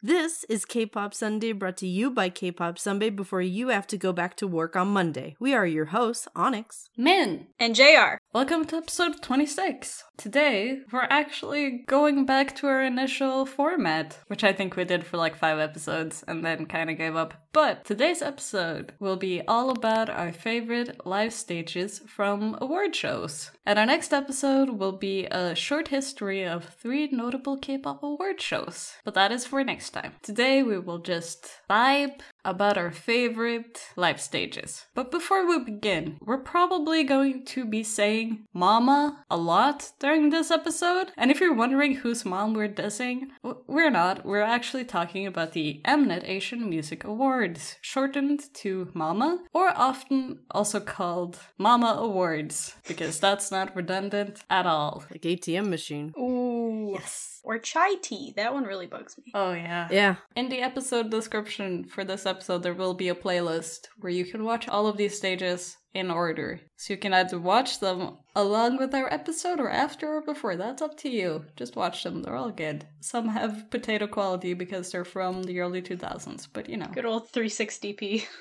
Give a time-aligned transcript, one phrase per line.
[0.00, 4.12] This is K-Pop Sunday brought to you by K-Pop Sunday before you have to go
[4.12, 5.34] back to work on Monday.
[5.40, 6.88] We are your hosts, Onyx.
[6.96, 7.48] Min!
[7.58, 8.18] And JR.
[8.38, 10.04] Welcome to episode 26.
[10.16, 15.16] Today, we're actually going back to our initial format, which I think we did for
[15.16, 17.34] like five episodes and then kind of gave up.
[17.52, 23.50] But today's episode will be all about our favorite live stages from award shows.
[23.66, 28.92] And our next episode will be a short history of three notable K-pop award shows.
[29.04, 30.12] But that is for next time.
[30.22, 34.86] Today we will just vibe about our favorite life stages.
[34.94, 40.50] But before we begin, we're probably going to be saying mama a lot during this
[40.50, 41.12] episode.
[41.16, 43.28] And if you're wondering whose mom we're dissing,
[43.66, 44.24] we're not.
[44.24, 50.80] We're actually talking about the Mnet Asian Music Awards, shortened to MAMA, or often also
[50.80, 55.04] called Mama Awards, because that's not redundant at all.
[55.10, 56.14] Like ATM machine.
[56.18, 56.92] Ooh.
[56.94, 57.37] Yes.
[57.44, 58.32] Or chai tea.
[58.36, 59.32] That one really bugs me.
[59.34, 59.88] Oh, yeah.
[59.90, 60.16] Yeah.
[60.36, 64.44] In the episode description for this episode, there will be a playlist where you can
[64.44, 66.60] watch all of these stages in order.
[66.76, 70.56] So you can either watch them along with our episode or after or before.
[70.56, 71.44] That's up to you.
[71.56, 72.22] Just watch them.
[72.22, 72.86] They're all good.
[73.00, 76.88] Some have potato quality because they're from the early 2000s, but you know.
[76.92, 78.26] Good old 360p.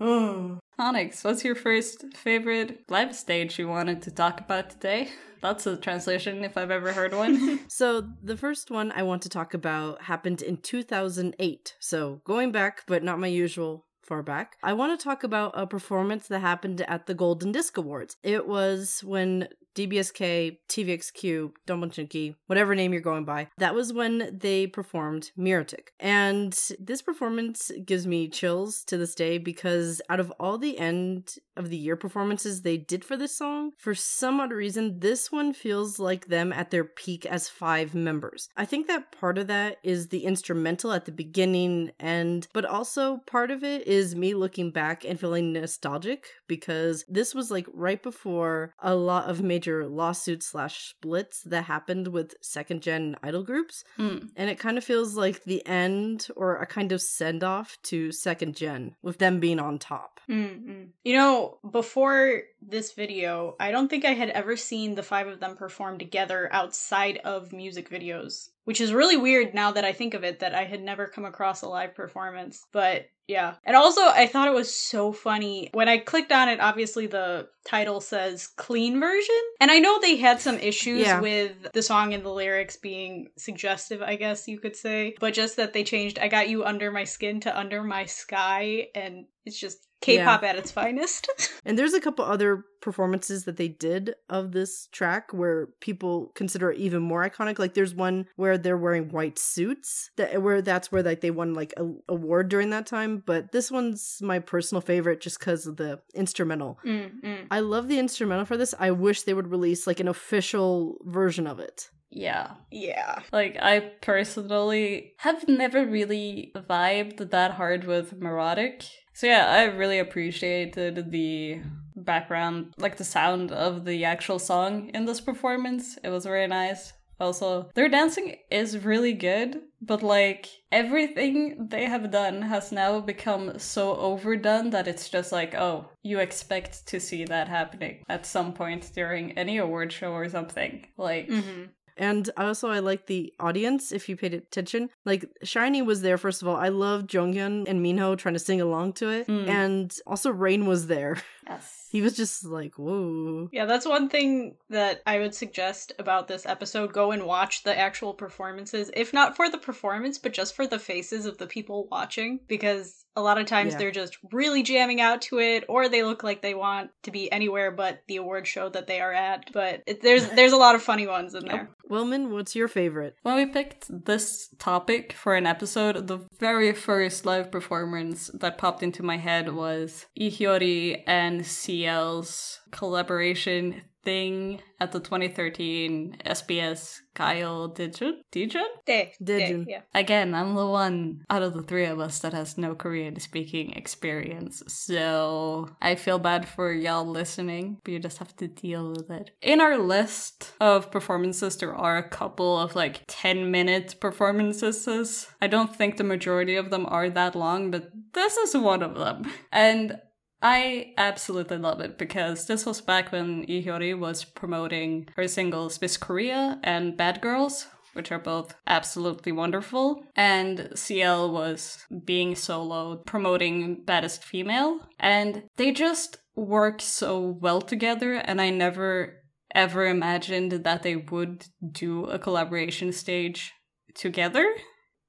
[0.00, 0.58] Oh.
[0.78, 5.08] Onyx, what's your first favorite live stage you wanted to talk about today?
[5.40, 7.60] That's a translation if I've ever heard one.
[7.68, 11.76] so, the first one I want to talk about happened in 2008.
[11.80, 14.56] So, going back, but not my usual far back.
[14.62, 18.16] I want to talk about a performance that happened at the Golden Disc Awards.
[18.22, 24.66] It was when DBSK, TVXQ, Donbonchunki, whatever name you're going by, that was when they
[24.66, 25.88] performed Mirotic.
[26.00, 31.36] And this performance gives me chills to this day because out of all the end
[31.56, 35.52] of the year performances they did for this song, for some odd reason, this one
[35.52, 38.48] feels like them at their peak as five members.
[38.56, 43.18] I think that part of that is the instrumental at the beginning and but also
[43.26, 48.02] part of it is me looking back and feeling nostalgic because this was like right
[48.02, 53.42] before a lot of major major lawsuits slash splits that happened with second gen idol
[53.42, 53.82] groups.
[53.98, 54.28] Mm.
[54.36, 58.12] And it kind of feels like the end or a kind of send off to
[58.12, 60.20] second gen with them being on top.
[60.30, 60.90] Mm-mm.
[61.02, 65.40] You know, before this video, I don't think I had ever seen the five of
[65.40, 70.12] them perform together outside of music videos which is really weird now that I think
[70.12, 72.66] of it that I had never come across a live performance.
[72.70, 73.54] But yeah.
[73.64, 75.70] And also, I thought it was so funny.
[75.72, 79.40] When I clicked on it, obviously the title says clean version.
[79.58, 81.18] And I know they had some issues yeah.
[81.18, 85.14] with the song and the lyrics being suggestive, I guess you could say.
[85.18, 88.88] But just that they changed I got you under my skin to under my sky.
[88.94, 90.48] And it's just K-pop yeah.
[90.48, 91.28] at its finest.
[91.64, 96.70] and there's a couple other performances that they did of this track where people consider
[96.70, 97.58] it even more iconic.
[97.58, 101.54] Like there's one where they're wearing white suits that where that's where like they won
[101.54, 103.22] like a award during that time.
[103.24, 106.78] But this one's my personal favorite just because of the instrumental.
[106.84, 107.46] Mm, mm.
[107.50, 108.74] I love the instrumental for this.
[108.78, 111.90] I wish they would release like an official version of it.
[112.10, 112.52] Yeah.
[112.70, 113.20] Yeah.
[113.32, 118.88] Like, I personally have never really vibed that hard with Mirotic.
[119.18, 121.60] So, yeah, I really appreciated the
[121.96, 125.98] background, like the sound of the actual song in this performance.
[126.04, 126.92] It was very nice.
[127.18, 133.58] Also, their dancing is really good, but like everything they have done has now become
[133.58, 138.52] so overdone that it's just like, oh, you expect to see that happening at some
[138.52, 140.86] point during any award show or something.
[140.96, 141.64] Like, mm-hmm.
[141.98, 144.90] And also, I like the audience, if you paid attention.
[145.04, 146.56] Like, SHINee was there, first of all.
[146.56, 149.26] I love Jonghyun and Minho trying to sing along to it.
[149.26, 149.48] Mm.
[149.48, 151.18] And also, Rain was there.
[151.48, 151.87] Yes.
[151.90, 153.48] He was just like, whoa.
[153.52, 156.92] Yeah, that's one thing that I would suggest about this episode.
[156.92, 160.78] Go and watch the actual performances, if not for the performance, but just for the
[160.78, 163.78] faces of the people watching, because a lot of times yeah.
[163.78, 167.30] they're just really jamming out to it, or they look like they want to be
[167.32, 169.50] anywhere but the award show that they are at.
[169.52, 171.70] But it, there's there's a lot of funny ones in there.
[171.88, 173.16] Wellman, what's your favorite?
[173.22, 178.82] When we picked this topic for an episode, the very first live performance that popped
[178.82, 181.46] into my head was Lee and and
[181.78, 188.12] CL's collaboration thing at the 2013 SBS Kyle Daejun?
[188.32, 188.66] Daejun?
[188.86, 189.12] Day.
[189.22, 189.66] Daejun.
[189.68, 189.80] Yeah.
[189.94, 193.72] Again, I'm the one out of the three of us that has no Korean speaking
[193.72, 199.10] experience, so I feel bad for y'all listening, but you just have to deal with
[199.10, 199.30] it.
[199.42, 205.28] In our list of performances, there are a couple of like 10 minute performances.
[205.42, 208.94] I don't think the majority of them are that long, but this is one of
[208.94, 209.30] them.
[209.52, 209.98] And
[210.40, 215.80] I absolutely love it because this was back when Lee Hyori was promoting her singles
[215.80, 220.04] Miss Korea and Bad Girls, which are both absolutely wonderful.
[220.14, 224.86] And CL was being solo, promoting Baddest Female.
[225.00, 229.14] And they just work so well together, and I never
[229.54, 233.52] ever imagined that they would do a collaboration stage
[233.94, 234.46] together.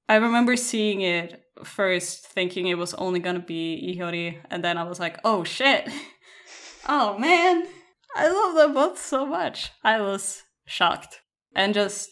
[0.08, 4.78] I remember seeing it first thinking it was only gonna be Lee Hyori, and then
[4.78, 5.90] I was like, oh shit.
[6.88, 7.66] oh man.
[8.16, 9.72] I love them both so much.
[9.84, 11.22] I was shocked.
[11.56, 12.10] And just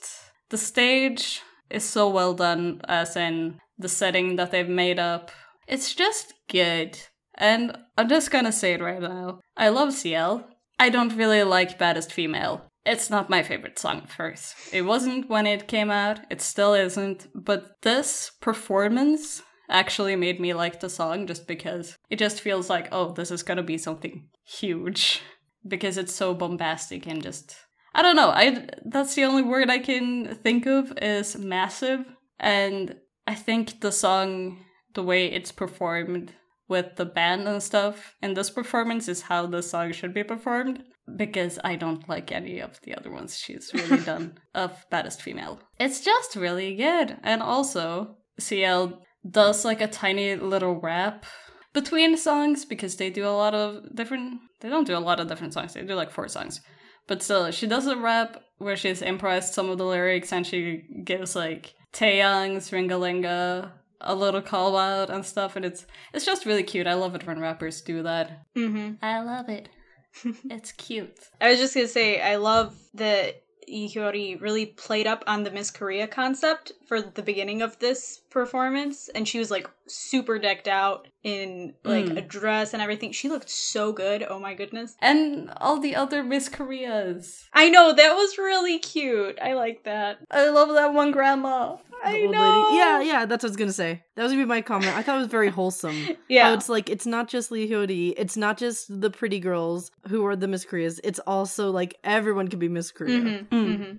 [0.50, 5.32] the stage is so well done, as in the setting that they've made up.
[5.68, 7.00] It's just good.
[7.36, 9.42] And I'm just gonna say it right now.
[9.56, 10.48] I love CL.
[10.80, 12.67] I don't really like Baddest Female.
[12.88, 14.56] It's not my favorite song first.
[14.72, 20.54] It wasn't when it came out, it still isn't, but this performance actually made me
[20.54, 24.30] like the song just because it just feels like, oh, this is gonna be something
[24.46, 25.22] huge.
[25.68, 27.58] Because it's so bombastic and just
[27.94, 28.30] I don't know.
[28.30, 32.06] I that's the only word I can think of is massive.
[32.40, 32.96] And
[33.26, 34.64] I think the song,
[34.94, 36.32] the way it's performed
[36.70, 40.84] with the band and stuff in this performance is how the song should be performed.
[41.16, 43.38] Because I don't like any of the other ones.
[43.38, 45.60] She's really done of Baddest Female.
[45.80, 47.18] It's just really good.
[47.24, 51.26] And also, CL does like a tiny little rap
[51.74, 55.28] between songs because they do a lot of different they don't do a lot of
[55.28, 55.74] different songs.
[55.74, 56.62] They do like four songs.
[57.08, 60.84] But still she does a rap where she's improvised some of the lyrics and she
[61.04, 65.56] gives like Taeyang's Ringa Linga a little call out and stuff.
[65.56, 66.88] And it's it's just really cute.
[66.88, 68.46] I love it when rappers do that.
[68.56, 68.94] Mm-hmm.
[69.02, 69.70] i love it
[70.50, 75.26] it's cute I was just gonna say, I love that Lee Hyori really played up
[75.28, 79.70] on the Miss Korea concept for the beginning of this performance, and she was like
[79.88, 82.18] super decked out in like Mm.
[82.18, 83.12] a dress and everything.
[83.12, 84.26] She looked so good.
[84.30, 84.96] Oh my goodness.
[85.02, 89.38] and all the other miss koreas I know that was really cute.
[89.42, 90.20] I like that.
[90.32, 92.30] i love that one grandma I know.
[92.32, 92.78] lady.
[92.78, 94.04] Yeah, yeah, that's what I was gonna say.
[94.16, 94.96] That was gonna be my comment.
[94.96, 95.96] I thought it was very wholesome.
[96.30, 96.48] Yeah.
[96.50, 100.26] How it's like it's not just Lee Hyori, it's not just the pretty girls who
[100.26, 101.00] are the Miss Koreas.
[101.04, 103.20] It's also like everyone can be Miss Korea.
[103.20, 103.78] Mhm, Mm.
[103.80, 103.98] mhm.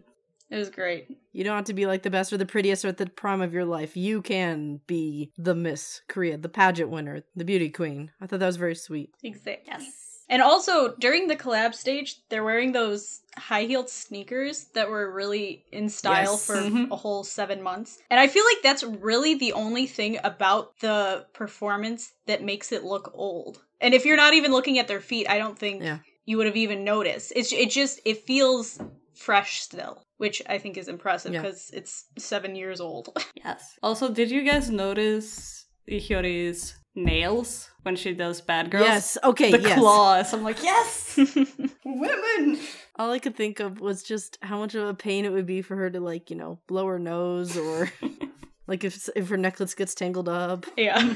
[0.50, 1.08] It was great.
[1.32, 3.42] You don't have to be like the best or the prettiest or at the prime
[3.42, 3.96] of your life.
[3.98, 8.10] You can be the Miss Korea, the pageant winner, the beauty queen.
[8.20, 9.10] I thought that was very sweet.
[9.22, 9.64] Exactly.
[9.66, 15.10] yes And also during the collab stage, they're wearing those high heeled sneakers that were
[15.10, 16.46] really in style Yes.
[16.46, 16.90] for Mhm.
[16.90, 17.98] a whole seven months.
[18.10, 22.84] And I feel like that's really the only thing about the performance that makes it
[22.84, 23.62] look old.
[23.80, 25.98] And if you're not even looking at their feet, I don't think Yeah.
[26.26, 27.32] you would have even noticed.
[27.34, 28.78] It's it just it feels
[29.14, 31.42] fresh still, which I think is impressive Yeah.
[31.42, 33.08] because it's seven years old.
[33.44, 39.17] yes also did you guys notice Lee Hyori's nails when she does bad girls Yes.
[39.25, 39.50] Okay.
[39.50, 39.79] the yes.
[39.79, 41.17] claws i'm like yes
[41.85, 42.58] women
[42.96, 45.62] All I could think of was just how much of a pain it would be
[45.62, 47.88] for her to like, you know, blow her nose or
[48.67, 50.67] like if if her necklace gets tangled up.
[50.76, 50.99] yeah.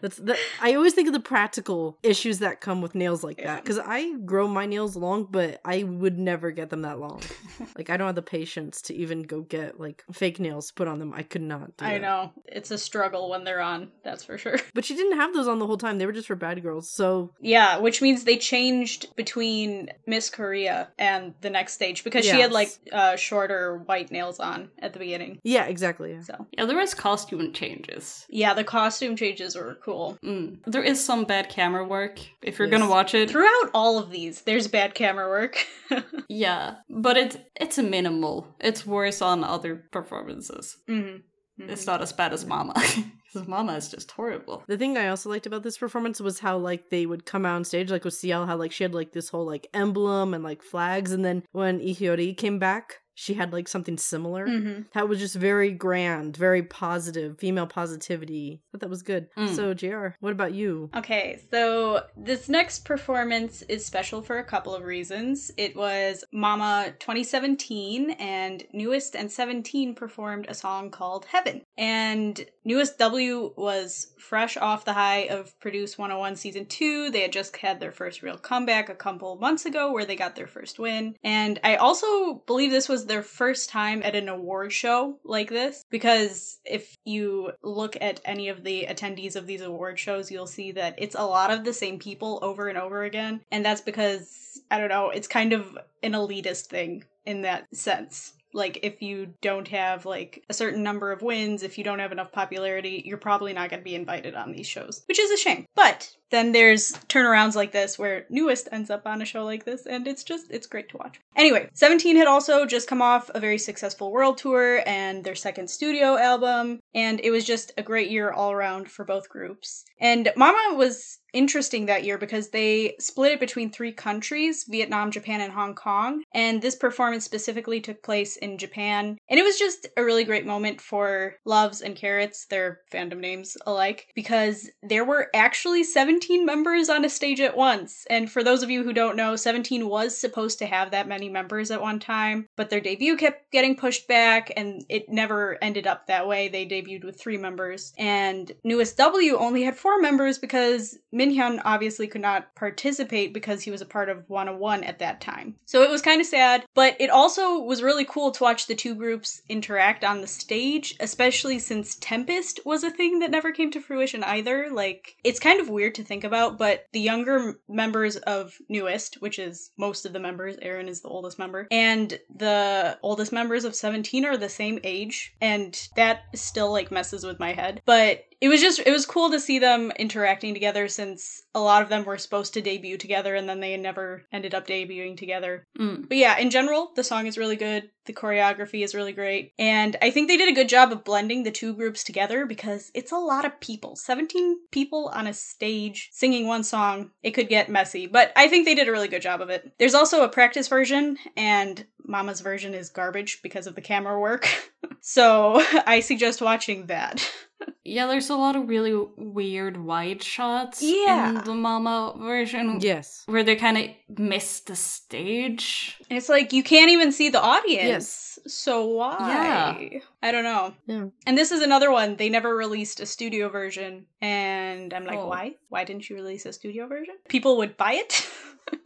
[0.00, 0.36] That's that.
[0.60, 3.54] I always think of the practical issues that come with nails like Yeah.
[3.54, 7.22] that because I grow my nails long, but I would never get them that long.
[7.78, 10.98] like I don't have the patience to even go get like fake nails put on
[10.98, 11.12] them.
[11.14, 11.76] I could not.
[11.76, 12.02] Do I that.
[12.02, 12.32] know.
[12.46, 14.58] It's a struggle when they're on, that's for sure.
[14.74, 15.98] But she didn't have those on the whole time.
[15.98, 16.90] They were just for bad girls.
[16.90, 22.40] So Yeah, which means they changed between Miss Korea and the next stage because she
[22.40, 25.40] had like uh shorter white nails on at the beginning.
[25.42, 26.12] yeah, exactly.
[26.12, 26.20] yeah.
[26.22, 30.18] So yeah there is costume changes yeah, the costume changes were cool.
[30.24, 30.58] Mm.
[30.66, 32.78] There is some bad camera work if you're Yes.
[32.78, 33.30] gonna watch it.
[33.30, 35.54] Throughout all of these, there's bad camera work.
[36.28, 38.36] Yeah, but it's it's minimal.
[38.60, 40.76] It's worse on other performances.
[40.88, 41.22] Mhm.
[41.58, 42.74] It's not as bad as Mama.
[43.32, 44.62] Because Mama is just horrible.
[44.68, 47.56] The thing I also liked about this performance was how like they would come out
[47.56, 50.42] on stage, like with CL, how like she had like this whole like emblem and
[50.44, 54.46] like flags, and then when Lee Hyori came back, she had like something similar.
[54.46, 54.84] Mhm.
[54.92, 58.60] That was just very grand, very positive, female positivity.
[58.60, 59.28] I thought that was good.
[59.38, 59.56] Mm.
[59.56, 60.90] So, JR, what about you?
[60.94, 65.50] Okay, so this next performance is special for a couple of reasons.
[65.56, 71.62] It was Mama 2017, and NU'EST and 17 performed a song called Heaven.
[71.78, 77.10] And NU'EST W was fresh off the high of Produce 101 Season 2.
[77.10, 80.36] They had just had their first real comeback a couple months ago where they got
[80.36, 81.14] their first win.
[81.24, 85.84] And I also believe this was their first time at an award show like this
[85.90, 90.72] because if you look at any of the attendees of these award shows, you'll see
[90.72, 93.40] that it's a lot of the same people over and over again.
[93.50, 98.32] And that's because, I don't know, it's kind of an elitist thing in that sense.
[98.54, 102.12] Like, if you don't have, like, a certain number of wins, if you don't have
[102.12, 105.36] enough popularity, you're probably not going to be invited on these shows, which is a
[105.36, 105.66] shame.
[105.74, 109.86] But then there's turnarounds like this where NU'EST ends up on a show like this,
[109.86, 111.20] and it's just it's great to watch.
[111.36, 115.68] Anyway, 17 had also just come off a very successful world tour and their second
[115.68, 119.84] studio album, and it was just a great year all around for both groups.
[120.00, 125.40] And Mama was interesting that year because they split it between three countries Vietnam, Japan,
[125.40, 126.22] and Hong Kong.
[126.32, 129.18] And this performance specifically took place in Japan.
[129.28, 133.56] And it was just a really great moment for Loves and Carats, their fandom names
[133.66, 135.84] alike, because there were actually
[136.16, 138.06] 17 members on a stage at once.
[138.08, 141.28] And for those of you who don't know, 17 was supposed to have that many
[141.28, 145.86] members at one time, but their debut kept getting pushed back and it never ended
[145.86, 146.48] up that way.
[146.48, 147.92] They debuted with three members.
[147.98, 153.70] And NU'EST W only had four members because Minhyun obviously could not participate because he
[153.70, 155.54] was a part of 101 at that time.
[155.66, 158.74] So it was kind of sad, but it also was really cool to watch the
[158.74, 163.70] two groups interact on the stage, especially since Tempest was a thing that never came
[163.72, 164.70] to fruition either.
[164.72, 169.38] Like, it's kind of weird to think about, but the younger members of NU'EST, which
[169.38, 173.74] is most of the members, Aaron is the oldest member, and the oldest members of
[173.74, 177.82] 17 are the same age, and that still like messes with my head.
[177.84, 181.82] But it was just it was cool to see them interacting together since a lot
[181.82, 185.64] of them were supposed to debut together and then they never ended up debuting together.
[185.78, 186.08] Mm.
[186.08, 187.90] But yeah, in general, the song is really good.
[188.04, 189.52] The choreography is really great.
[189.58, 192.90] And I think they did a good job of blending the two groups together because
[192.94, 193.96] it's a lot of people.
[193.96, 197.10] 17 people on a stage singing one song.
[197.22, 199.72] It could get messy, but I think they did a really good job of it.
[199.78, 204.48] There's also a practice version, and Mama's version is garbage because of the camera work.
[205.00, 207.28] so I suggest watching that.
[207.84, 211.30] Yeah, there's a lot of really weird wide shots Yeah.
[211.30, 213.22] in the Mama version Yes.
[213.26, 215.96] where they kind of miss the stage.
[216.10, 217.88] It's like you can't even see the audience.
[217.88, 218.38] Yes.
[218.54, 219.88] So why?
[219.92, 219.98] Yeah.
[220.22, 220.74] I don't know.
[220.86, 221.06] Yeah.
[221.26, 222.16] And this is another one.
[222.16, 224.04] They never released a studio version.
[224.20, 225.28] And I'm like, Oh.
[225.28, 225.54] why?
[225.70, 227.14] Why didn't you release a studio version?
[227.28, 228.28] People would buy it?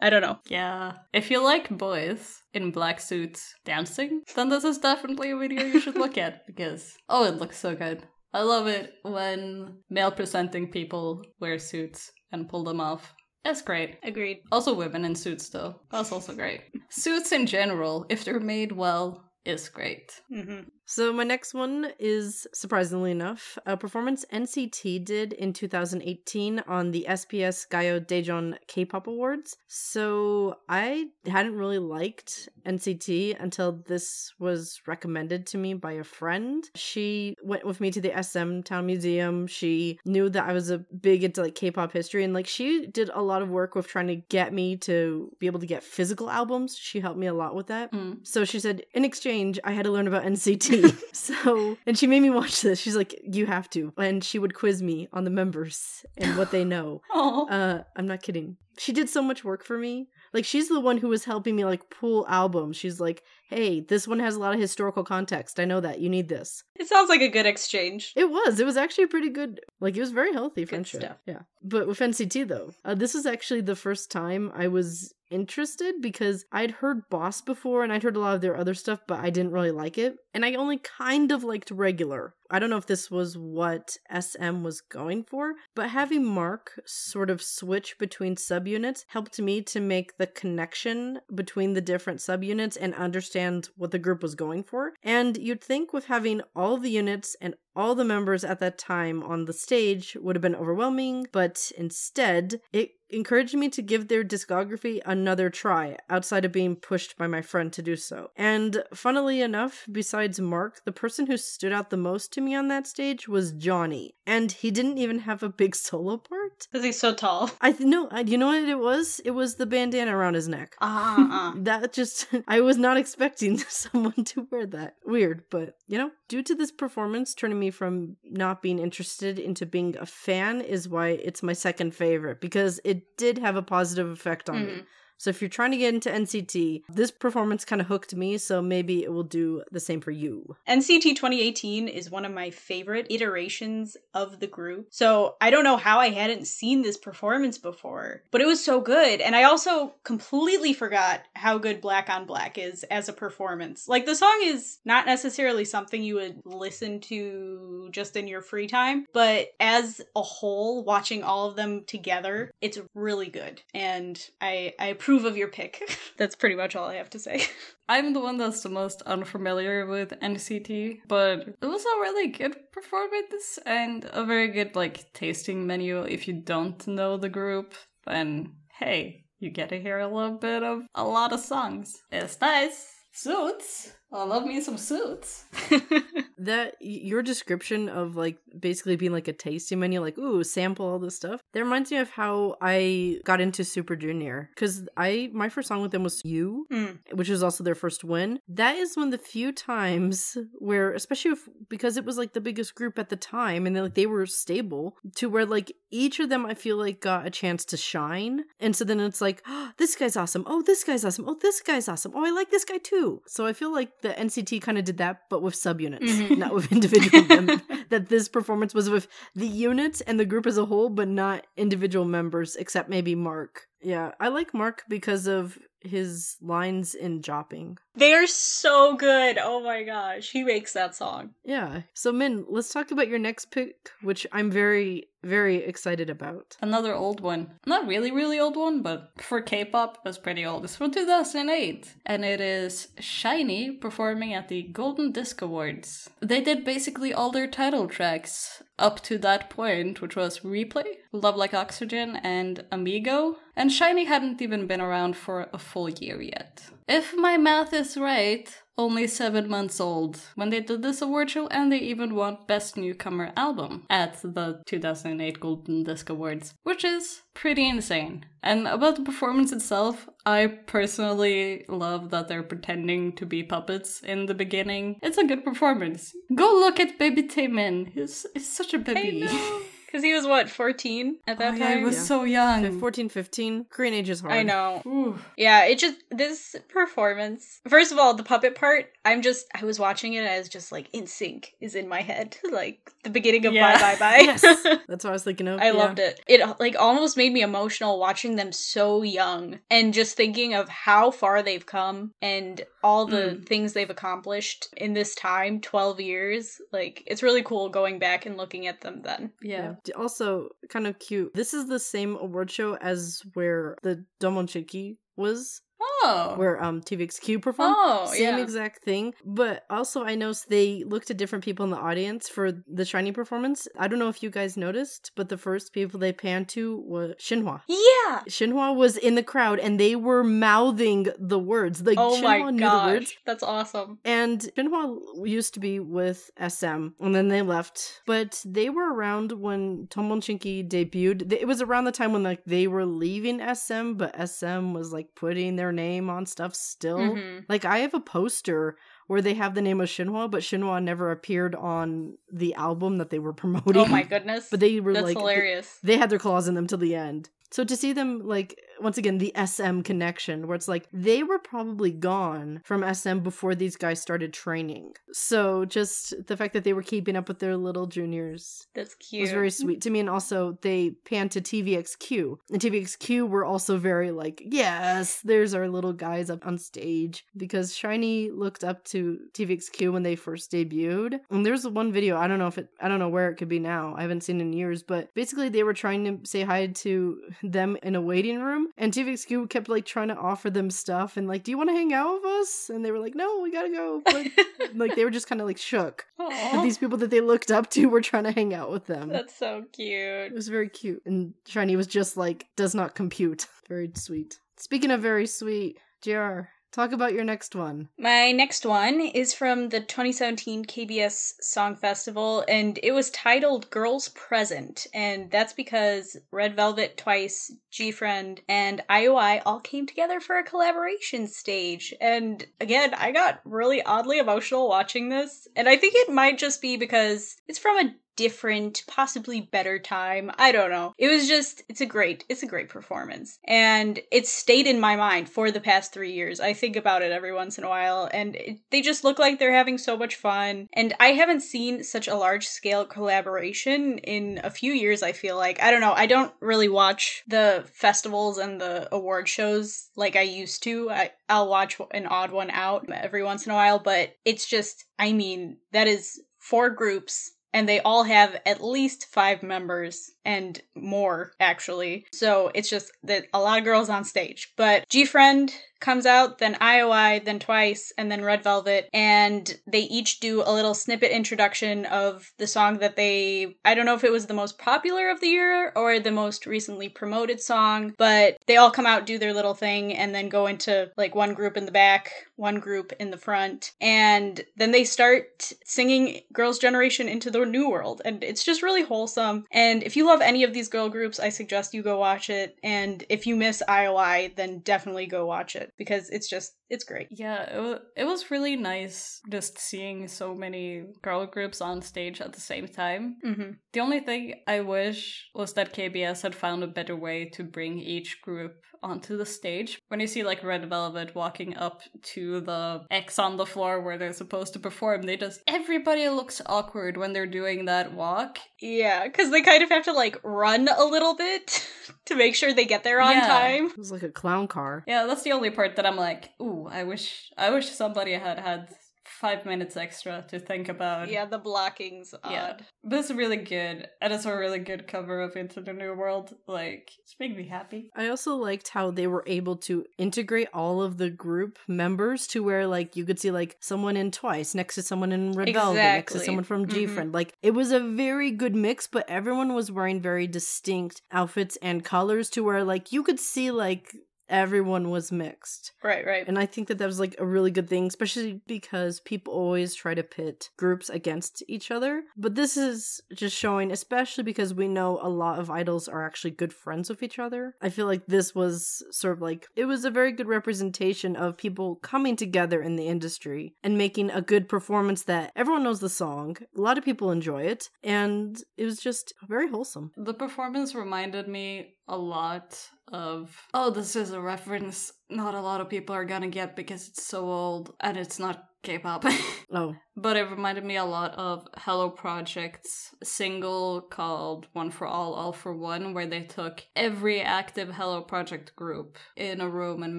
[0.01, 0.39] I don't know.
[0.47, 0.93] Yeah.
[1.13, 5.81] If you like boys in black suits dancing, then this is definitely a video you
[5.81, 8.05] should look at because, oh, it looks so good.
[8.33, 13.15] I love it when male presenting people wear suits and pull them off.
[13.45, 13.99] That's great.
[14.05, 14.39] Agreed.
[14.53, 15.81] Also, women in suits, though.
[15.91, 16.61] That's also great.
[16.91, 20.13] Suits in general, if they're made well, is great.
[20.31, 26.91] hmm So my next one is surprisingly enough a performance NCT did in 2018 on
[26.91, 29.57] the SBS Gayo Daejeon K-pop Awards.
[29.69, 36.69] So I hadn't really liked NCT until this was recommended to me by a friend.
[36.75, 39.47] She went with me to the SM Town Museum.
[39.47, 43.11] She knew that I was a big into like K-pop history and like she did
[43.15, 46.29] a lot of work with trying to get me to be able to get physical
[46.29, 46.77] albums.
[46.77, 47.93] She helped me a lot with that.
[47.93, 48.27] Mm.
[48.27, 50.80] So she said, in exchange, I had to learn about NCT.
[51.13, 52.79] so, and she made me watch this.
[52.79, 53.93] She's like, you have to.
[53.97, 57.03] And she would quiz me on the members and what they know.
[57.13, 57.49] Oh.
[57.49, 58.57] Uh, I'm not kidding.
[58.79, 60.09] She did so much work for me.
[60.33, 62.77] Like, she's the one who was helping me, like, pull albums.
[62.77, 65.59] She's like, hey, this one has a lot of historical context.
[65.61, 66.01] I know that.
[66.01, 66.63] You need this.
[66.77, 68.13] It sounds like a good exchange.
[68.17, 68.61] It was.
[68.61, 69.61] It was actually a pretty good.
[69.81, 71.03] Like, it was very healthy friendship.
[71.03, 71.17] stuff.
[71.27, 71.41] Yeah.
[71.63, 76.45] But with NCT, though, uh, this was actually the first time I was interested because
[76.53, 79.31] I'd heard Boss before and I'd heard a lot of their other stuff, but I
[79.31, 80.17] didn't really like it.
[80.35, 82.35] And I only kind of liked regular.
[82.51, 87.31] I don't know if this was what SM was going for, but having Mark sort
[87.31, 92.93] of switch between subunits helped me to make the connection between the different subunits and
[92.95, 94.95] understand what the group was going for.
[95.03, 99.23] And you'd think with having all the units and all the members at that time
[99.23, 104.25] on the stage would have been overwhelming, but instead, it encouraged me to give their
[104.25, 108.31] discography another try outside of being pushed by my friend to do so.
[108.37, 112.69] And funnily enough, besides Mark, the person who stood out the most to me on
[112.69, 116.69] that stage was Johnny, and he didn't even have a big solo part.
[116.71, 117.51] Because he's so tall.
[117.61, 119.21] I th- no, I, you know what it was?
[119.25, 120.77] It was the bandana around his neck.
[120.81, 124.97] Ah, uh, That just, I was not expecting someone to wear that.
[125.05, 129.67] Weird, but you know, due to this performance turning me from not being interested into
[129.67, 134.11] being a fan, is why it's my second favorite because it did have a positive
[134.11, 134.73] effect on me.
[134.73, 134.81] Mm-hmm.
[135.21, 138.63] So if you're trying to get into NCT, this performance kind of hooked me, so
[138.63, 140.57] maybe it will do the same for you.
[140.67, 144.87] NCT 2018 is one of my favorite iterations of the group.
[144.89, 148.81] So I don't know how I hadn't seen this performance before, but it was so
[148.81, 149.21] good.
[149.21, 153.89] And I also completely forgot how good Black on Black is as a performance.
[153.89, 158.69] Like the song is not necessarily something you would listen to just in your free
[158.69, 163.61] time, but as a whole, watching all of them together, it's really good.
[163.75, 165.99] And I I appreciate approve of your pick.
[166.19, 167.45] That's pretty much all I have to say.
[167.89, 172.57] I'm the one that's the most unfamiliar with NCT, but it was a really good
[172.71, 177.75] performance and a very good like tasting menu if you don't know the group.
[178.07, 182.01] Then hey, you get to hear a little bit of a lot of songs.
[182.13, 182.87] It's nice.
[183.13, 183.93] Suits.
[184.13, 185.45] I love me some suits.
[186.39, 190.99] that your description of like basically being like a tasting menu like ooh sample all
[190.99, 194.49] this stuff that reminds me of how i got into super junior.
[194.55, 196.99] Because i my first song with them was you Mm.
[197.15, 198.39] which was also their first win.
[198.49, 202.41] That is one of the few times where especially if, because it was like the
[202.41, 206.21] biggest group at the time and they like they were stable to where like each
[206.21, 208.45] of them i feel like got a chance to shine.
[208.59, 210.45] And so then it's like oh, this guy's awesome.
[210.47, 211.29] Oh this guy's awesome.
[211.29, 212.13] Oh this guy's awesome.
[212.15, 213.23] Oh i like this guy too.
[213.27, 216.39] So i feel like the nct kind of did that but with subunits Mhm.
[216.39, 220.59] not with individual members that this performance was with the units and the group as
[220.59, 225.59] a whole but not individual members except maybe mark yeah i like mark because of
[225.81, 229.37] his lines in jopping they are so good.
[229.39, 230.31] Oh my gosh.
[230.31, 231.31] He makes that song.
[231.45, 236.57] yeah so min let's talk about your next pick which i'm very very excited about
[236.63, 237.51] Another old one.
[237.67, 240.65] Not really, really old one, but for K pop, it's pretty old.
[240.65, 241.95] It's from 2008.
[242.07, 246.09] And it is SHINee performing at the Golden Disc Awards.
[246.21, 251.37] They did basically all their title tracks up to that point, which was Replay, Love
[251.37, 253.37] Like Oxygen, and Amigo.
[253.55, 256.63] And SHINee hadn't even been around for a full year yet.
[256.89, 261.47] If my math is right, only seven months old when they did this award show,
[261.49, 267.23] and they even won Best Newcomer Album at the 2008 Golden Disc Awards, which is
[267.35, 268.25] pretty insane.
[268.43, 274.27] And about the performance itself, I personally love that they're pretending to be puppets in
[274.27, 274.99] the beginning.
[275.03, 276.13] It's a good performance.
[276.35, 277.93] Go look at Baby Taemin.
[277.93, 279.29] He's, he's such a baby.
[279.91, 282.03] Because he was what, 14 at that Oh, yeah, he was Yeah.
[282.03, 282.79] so young.
[282.79, 284.83] 14 15 korean age is hard I know.
[284.87, 285.19] Ooh.
[285.37, 287.61] Yeah, it just this performance.
[287.69, 288.93] First of all, the puppet part.
[289.05, 292.37] I'm just I was watching it I was just like NSYNC is in my head,
[292.53, 293.73] like the beginning of Yeah.
[293.81, 294.23] Bye Bye Bye.
[294.23, 294.43] yes
[294.89, 295.73] that's what i was thinking of I yeah.
[295.73, 296.21] loved it.
[296.29, 301.11] It like almost made me emotional watching them so young and just thinking of how
[301.11, 303.47] far they've come and all the mm.
[303.47, 306.61] things they've accomplished in this time, 12 years.
[306.73, 309.33] Like it's really cool going back and looking at them then.
[309.43, 309.75] Yeah.
[309.97, 311.33] Also, kind of cute.
[311.35, 315.63] This is the same award show as where the Domonchiki was,
[316.03, 316.35] Oh.
[316.37, 317.75] where um TVXQ performed.
[317.79, 318.43] Oh, Same yeah.
[318.43, 319.15] exact thing.
[319.25, 323.15] But also, I noticed they looked at different people in the audience for the SHINee
[323.15, 323.67] performance.
[323.79, 327.15] I don't know if you guys noticed, but the first people they panned to was
[327.19, 327.63] Shinhwa.
[327.69, 328.21] Yeah.
[328.29, 331.83] Shinhwa was in the crowd and they were mouthing the words.
[331.83, 333.11] Like oh Shinhwa my knew the words.
[333.11, 333.19] gosh.
[333.27, 333.99] That's awesome.
[334.05, 338.03] And Shinhwa used to be with SM, and then they left.
[338.07, 341.33] But they were around when Tomonchinki debuted.
[341.33, 345.09] It was around the time when like they were leaving SM, but SM was like
[345.15, 346.99] putting their name on stuff still.
[346.99, 347.45] Mhm.
[347.49, 351.11] Like I have a poster where they have the name of Shinhwa, but Shinhwa never
[351.11, 353.77] appeared on the album that they were promoting.
[353.77, 354.49] Oh my goodness.
[354.51, 355.79] But they were That's like hilarious.
[355.83, 357.31] they had their claws in them till the end.
[357.51, 361.39] So to see them like once again the SM connection where it's like they were
[361.39, 364.95] probably gone from SM before these guys started training.
[365.13, 369.23] So just the fact that they were keeping up with their little juniors That's cute.
[369.23, 372.37] was very sweet to me and also they panned to TVXQ.
[372.51, 377.73] And TVXQ were also very like, yes, there's our little guys up on stage because
[377.73, 381.21] SHINee looked up to TVXQ when they first debuted.
[381.31, 383.49] And there's one video, I don't know if it I don't know where it could
[383.49, 383.95] be now.
[383.97, 387.21] I haven't seen it in years, but basically they were trying to say hi to
[387.43, 391.27] them in a waiting room and TVXQ kept like trying to offer them stuff and
[391.29, 393.51] like, "Do you want to hang out with us?" And they were like, "No, we
[393.51, 394.27] got to go." But
[394.75, 397.71] like they were just kind of like shook that these people that they looked up
[397.71, 399.09] to were trying to hang out with them.
[399.09, 399.91] That's so cute.
[399.91, 401.03] It was very cute.
[401.07, 403.47] And SHINee was just like, does not compute.
[403.69, 404.39] Very sweet.
[404.57, 407.89] Speaking of very sweet, JR, talk about your next one.
[407.99, 414.09] My next one is from the 2017 KBS Song Festival, and it was titled Girls
[414.11, 414.87] Present.
[414.95, 420.45] And that's because Red Velvet, Twice, G Friend, and IOI all came together for a
[420.45, 421.95] collaboration stage.
[422.01, 425.49] And again, I got really oddly emotional watching this.
[425.57, 430.31] And I think it might just be because it's from a different, possibly better time.
[430.39, 430.93] I don't know.
[430.99, 433.39] It was just, it's a great, it's a great performance.
[433.45, 436.41] And it's stayed in my mind for the past three years.
[436.41, 439.39] I think about it every once in a while, and it, they just look like
[439.39, 440.69] they're having so much fun.
[440.73, 445.37] And I haven't seen such a large scale collaboration in a few years, I feel
[445.37, 445.63] like.
[445.63, 445.93] I don't know.
[445.93, 450.91] I don't really watch the festivals and the award shows like I used to.
[450.91, 454.85] I, I'll watch an odd one out every once in a while, but it's just,
[454.99, 460.61] I mean, that is four groups and they all have at least five members and
[460.75, 462.07] more actually.
[462.13, 464.53] So it's just that a lot of girls on stage.
[464.57, 469.81] But G Friend comes out, then IOI, then Twice, and then Red Velvet, and they
[469.81, 474.05] each do a little snippet introduction of the song that they I don't know if
[474.05, 478.37] it was the most popular of the year or the most recently promoted song, but
[478.47, 481.57] they all come out, do their little thing, and then go into like one group
[481.57, 487.09] in the back, one group in the front, and then they start singing Girls' Generation
[487.09, 489.47] into the New World, and it's just really wholesome.
[489.51, 492.59] And if you love any of these girl groups, I suggest you go watch it.
[492.63, 497.09] And if you miss IOI, then definitely go watch it because it's just it's great.
[497.11, 502.21] Yeah, it was, it was really nice just seeing so many girl groups on stage
[502.21, 503.17] at the same time.
[503.25, 503.51] Mm-hmm.
[503.73, 507.79] The only thing I wish was that KBS had found a better way to bring
[507.79, 509.79] each group onto the stage.
[509.89, 511.83] When you see like Red Velvet walking up
[512.15, 516.41] to the X on the floor where they're supposed to perform, they just everybody looks
[516.47, 518.39] awkward when they're doing that walk.
[518.59, 521.67] Yeah, because they kind of have to like run a little bit
[522.07, 523.27] to make sure they get there on Yeah.
[523.27, 523.67] time.
[523.67, 524.83] It was like a clown car.
[524.87, 528.39] Yeah, that's the only part that I'm like, ooh, I wish I wish somebody had
[528.39, 528.69] had
[529.11, 531.11] five minutes extra to think about.
[531.11, 532.33] Yeah, the blocking's odd.
[532.33, 532.57] Yeah.
[532.83, 533.89] But it's really good.
[534.01, 536.35] And it's a really good cover of Into the New World.
[536.47, 537.91] Like, it's making me happy.
[537.95, 542.43] I also liked how they were able to integrate all of the group members to
[542.43, 545.77] where like you could see like someone in Twice next to someone in Red Velvet
[545.77, 546.75] next to someone from mm-hmm.
[546.75, 546.87] G.
[546.87, 547.13] Friend.
[547.13, 551.85] Like it was a very good mix, but everyone was wearing very distinct outfits and
[551.85, 553.95] colors to where like you could see like
[554.31, 555.73] everyone was mixed.
[555.83, 556.27] Right, right.
[556.27, 559.75] And I think that that was like a really good thing, especially because people always
[559.75, 562.05] try to pit groups against each other.
[562.17, 566.31] But this is just showing, especially because we know a lot of idols are actually
[566.31, 567.55] good friends with each other.
[567.61, 571.37] I feel like this was sort of like, it was a very good representation of
[571.37, 575.89] people coming together in the industry and making a good performance that everyone knows the
[575.89, 576.37] song.
[576.57, 577.69] A lot of people enjoy it.
[577.83, 579.93] And it was just very wholesome.
[579.97, 582.57] The performance reminded me a lot
[582.93, 586.89] of oh, this is a reference not a lot of people are gonna get because
[586.89, 589.05] it's so old and it's not K pop.
[589.53, 595.13] Oh, But it reminded me a lot of Hello Project's single called One for All,
[595.15, 599.99] All for One, where they took every active Hello Project group in a room and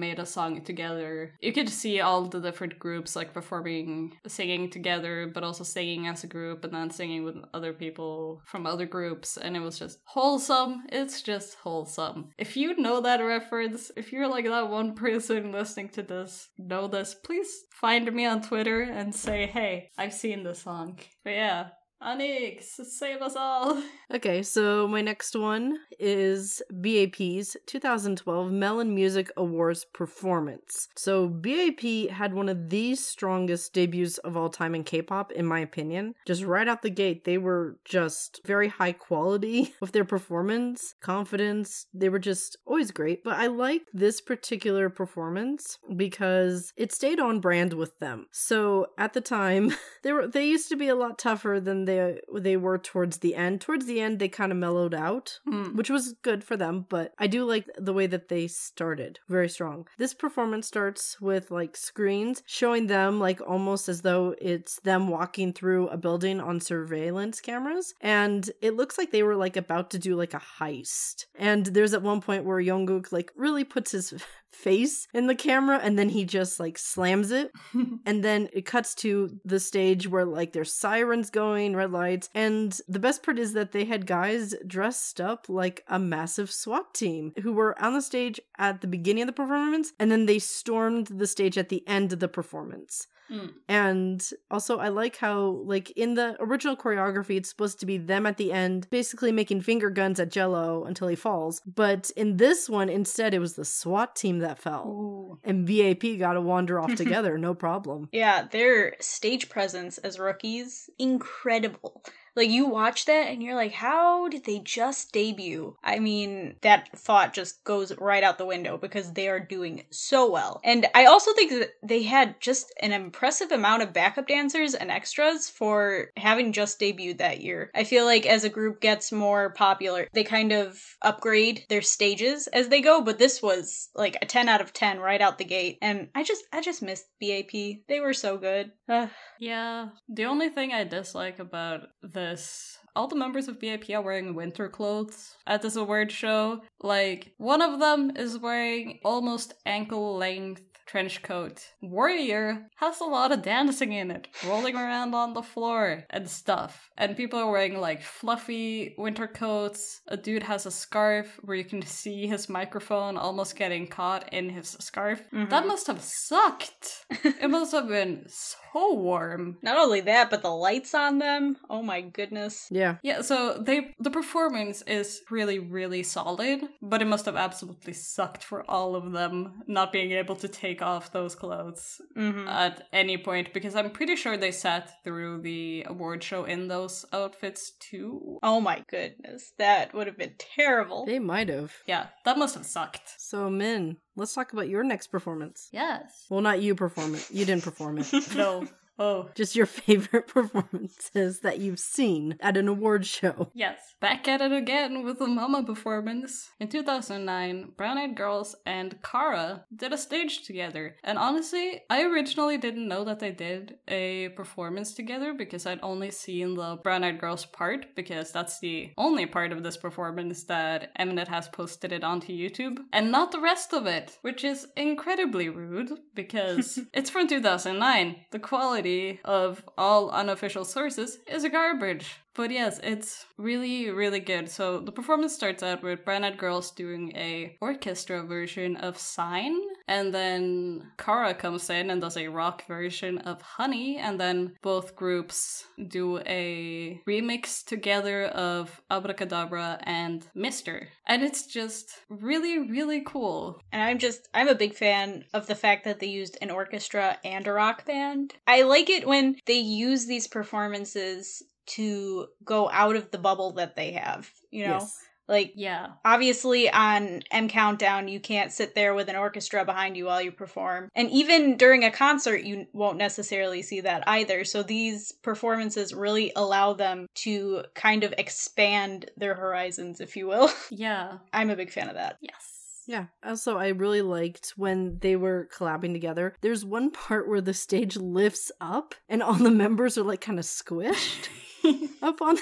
[0.00, 1.34] made a song together.
[1.42, 6.24] You could see all the different groups like performing, singing together, but also singing as
[6.24, 9.36] a group and then singing with other people from other groups.
[9.36, 10.84] And it was just wholesome.
[10.88, 12.30] It's just wholesome.
[12.38, 16.86] If you know that reference, if you're like that one person listening to this, know
[16.86, 21.00] this, please find me on Twitter and say, hey, I've seen this song.
[21.24, 21.68] But yeah,
[22.02, 23.82] Onyx, save us all.
[24.12, 30.88] Okay, so my next one is BAP's 2012 Melon Music Awards performance.
[30.94, 35.60] So BAP had one of the strongest debuts of all time in K-pop, in my
[35.60, 36.14] opinion.
[36.26, 41.86] Just right out the gate, they were just very high quality with their performance, confidence.
[41.94, 43.24] They were just always great.
[43.24, 48.26] But I like this particular performance because it stayed on brand with them.
[48.30, 51.91] So at the time, they were they used to be a lot tougher than they
[52.34, 53.60] they were towards the end.
[53.60, 55.76] Towards the end, they kind of mellowed out, Hmm.
[55.76, 56.86] which was good for them.
[56.88, 59.86] But I do like the way that they started, very strong.
[59.98, 65.52] This performance starts with like screens showing them like almost as though it's them walking
[65.52, 69.98] through a building on surveillance cameras, and it looks like they were like about to
[69.98, 71.26] do like a heist.
[71.34, 74.14] And there's at one point where Jungkook like really puts his
[74.52, 77.50] face in the camera and then he just like slams it.
[78.04, 82.28] And then it cuts to the stage where like there's sirens going red lights.
[82.34, 86.94] And the best part is that they had guys dressed up like a massive swat
[86.94, 90.38] team who were on the stage at the beginning of the performance and then they
[90.38, 93.54] stormed the stage at the end of the performance Mm.
[93.68, 98.26] and also, I like how, like, in the original choreography, it's supposed to be them
[98.26, 101.62] at the end, basically making finger guns at Zelo until he falls.
[101.64, 104.86] But in this one, instead, it was the SWAT team that fell.
[104.86, 105.38] Ooh.
[105.44, 108.08] And BAP got to wander off together, no problem.
[108.12, 112.02] Yeah, their stage presence as rookies, incredible.
[112.34, 115.76] Like you watch that and you're like, how did they just debut?
[115.82, 120.30] I mean, that thought just goes right out the window because they are doing so
[120.30, 120.60] well.
[120.64, 124.90] And I also think that they had just an impressive amount of backup dancers and
[124.90, 127.70] extras for having just debuted that year.
[127.74, 132.46] I feel like as a group gets more popular, they kind of upgrade their stages
[132.48, 135.44] as they go, but this was like a 10 out of 10 right out the
[135.44, 135.78] gate.
[135.82, 137.50] And I just I just missed BAP.
[137.88, 138.72] They were so good.
[138.88, 139.10] Ugh.
[139.38, 141.88] Yeah, the only thing I dislike about
[142.22, 146.62] this, all the members of BAP are wearing winter clothes at this award show.
[146.80, 151.72] Like, one of them is wearing almost ankle length trench coat.
[151.80, 156.90] Warrior has a lot of dancing in it, rolling around on the floor and stuff.
[156.98, 160.02] And people are wearing like fluffy winter coats.
[160.08, 164.50] A dude has a scarf where you can see his microphone almost getting caught in
[164.50, 165.22] his scarf.
[165.32, 165.68] That mm-hmm.
[165.68, 167.06] must have sucked.
[167.24, 169.56] it must have been so warm.
[169.62, 171.56] Not only that, but the lights on them.
[171.70, 172.68] Oh my goodness.
[172.70, 172.96] Yeah.
[173.02, 178.44] Yeah, so they the performance is really really solid, but it must have absolutely sucked
[178.44, 183.16] for all of them not being able to take off those clothes hmm at any
[183.16, 188.38] point because I'm pretty sure they sat through the award show in those outfits too.
[188.42, 189.52] Oh my goodness.
[189.58, 191.06] That would have been terrible.
[191.06, 191.72] They might have.
[191.86, 193.14] Yeah, that must have sucked.
[193.18, 195.68] So, Min, let's talk about your next performance.
[195.72, 196.26] Yes.
[196.28, 197.28] Well, not you perform it.
[197.30, 198.12] You didn't perform it.
[198.34, 198.66] No.
[198.98, 199.30] Oh.
[199.34, 203.50] Just your favorite performances that you've seen at an award show.
[203.54, 203.94] Yes.
[204.00, 206.50] Back at it again with the Mama performance.
[206.60, 210.96] In 2009, Brown Eyed Girls and Kara did a stage together.
[211.04, 216.10] And honestly, I originally didn't know that they did a performance together because I'd only
[216.10, 220.96] seen the Brown Eyed Girls part because that's the only part of this performance that
[220.98, 225.48] Mnet has posted it onto YouTube and not the rest of it, which is incredibly
[225.48, 228.16] rude because it's from 2009.
[228.30, 228.91] The quality
[229.24, 232.16] of all unofficial sources is garbage.
[232.34, 234.48] But yes, it's really, really good.
[234.48, 240.14] So the performance starts out with Brown Girls doing a orchestra version of Sign, and
[240.14, 245.66] then Kara comes in and does a rock version of Honey, and then both groups
[245.88, 250.88] do a remix together of Abracadabra and Mister.
[251.06, 253.60] And it's just really, really cool.
[253.72, 257.18] And I'm just, I'm a big fan of the fact that they used an orchestra
[257.24, 258.34] and a rock band.
[258.46, 263.76] I like it when they use these performances to go out of the bubble that
[263.76, 264.74] they have, you know?
[264.74, 264.98] Yes.
[265.28, 265.92] Like, Yeah.
[266.04, 270.32] obviously on M Countdown, you can't sit there with an orchestra behind you while you
[270.32, 270.88] perform.
[270.96, 274.44] And even during a concert, you won't necessarily see that either.
[274.44, 280.50] So these performances really allow them to kind of expand their horizons, if you will.
[280.70, 281.18] Yeah.
[281.32, 282.16] I'm a big fan of that.
[282.20, 282.82] Yes.
[282.88, 283.06] Yeah.
[283.24, 286.34] Also, I really liked when they were collabing together.
[286.40, 290.40] There's one part where the stage lifts up and all the members are like kind
[290.40, 291.28] of squished
[292.02, 292.38] up on.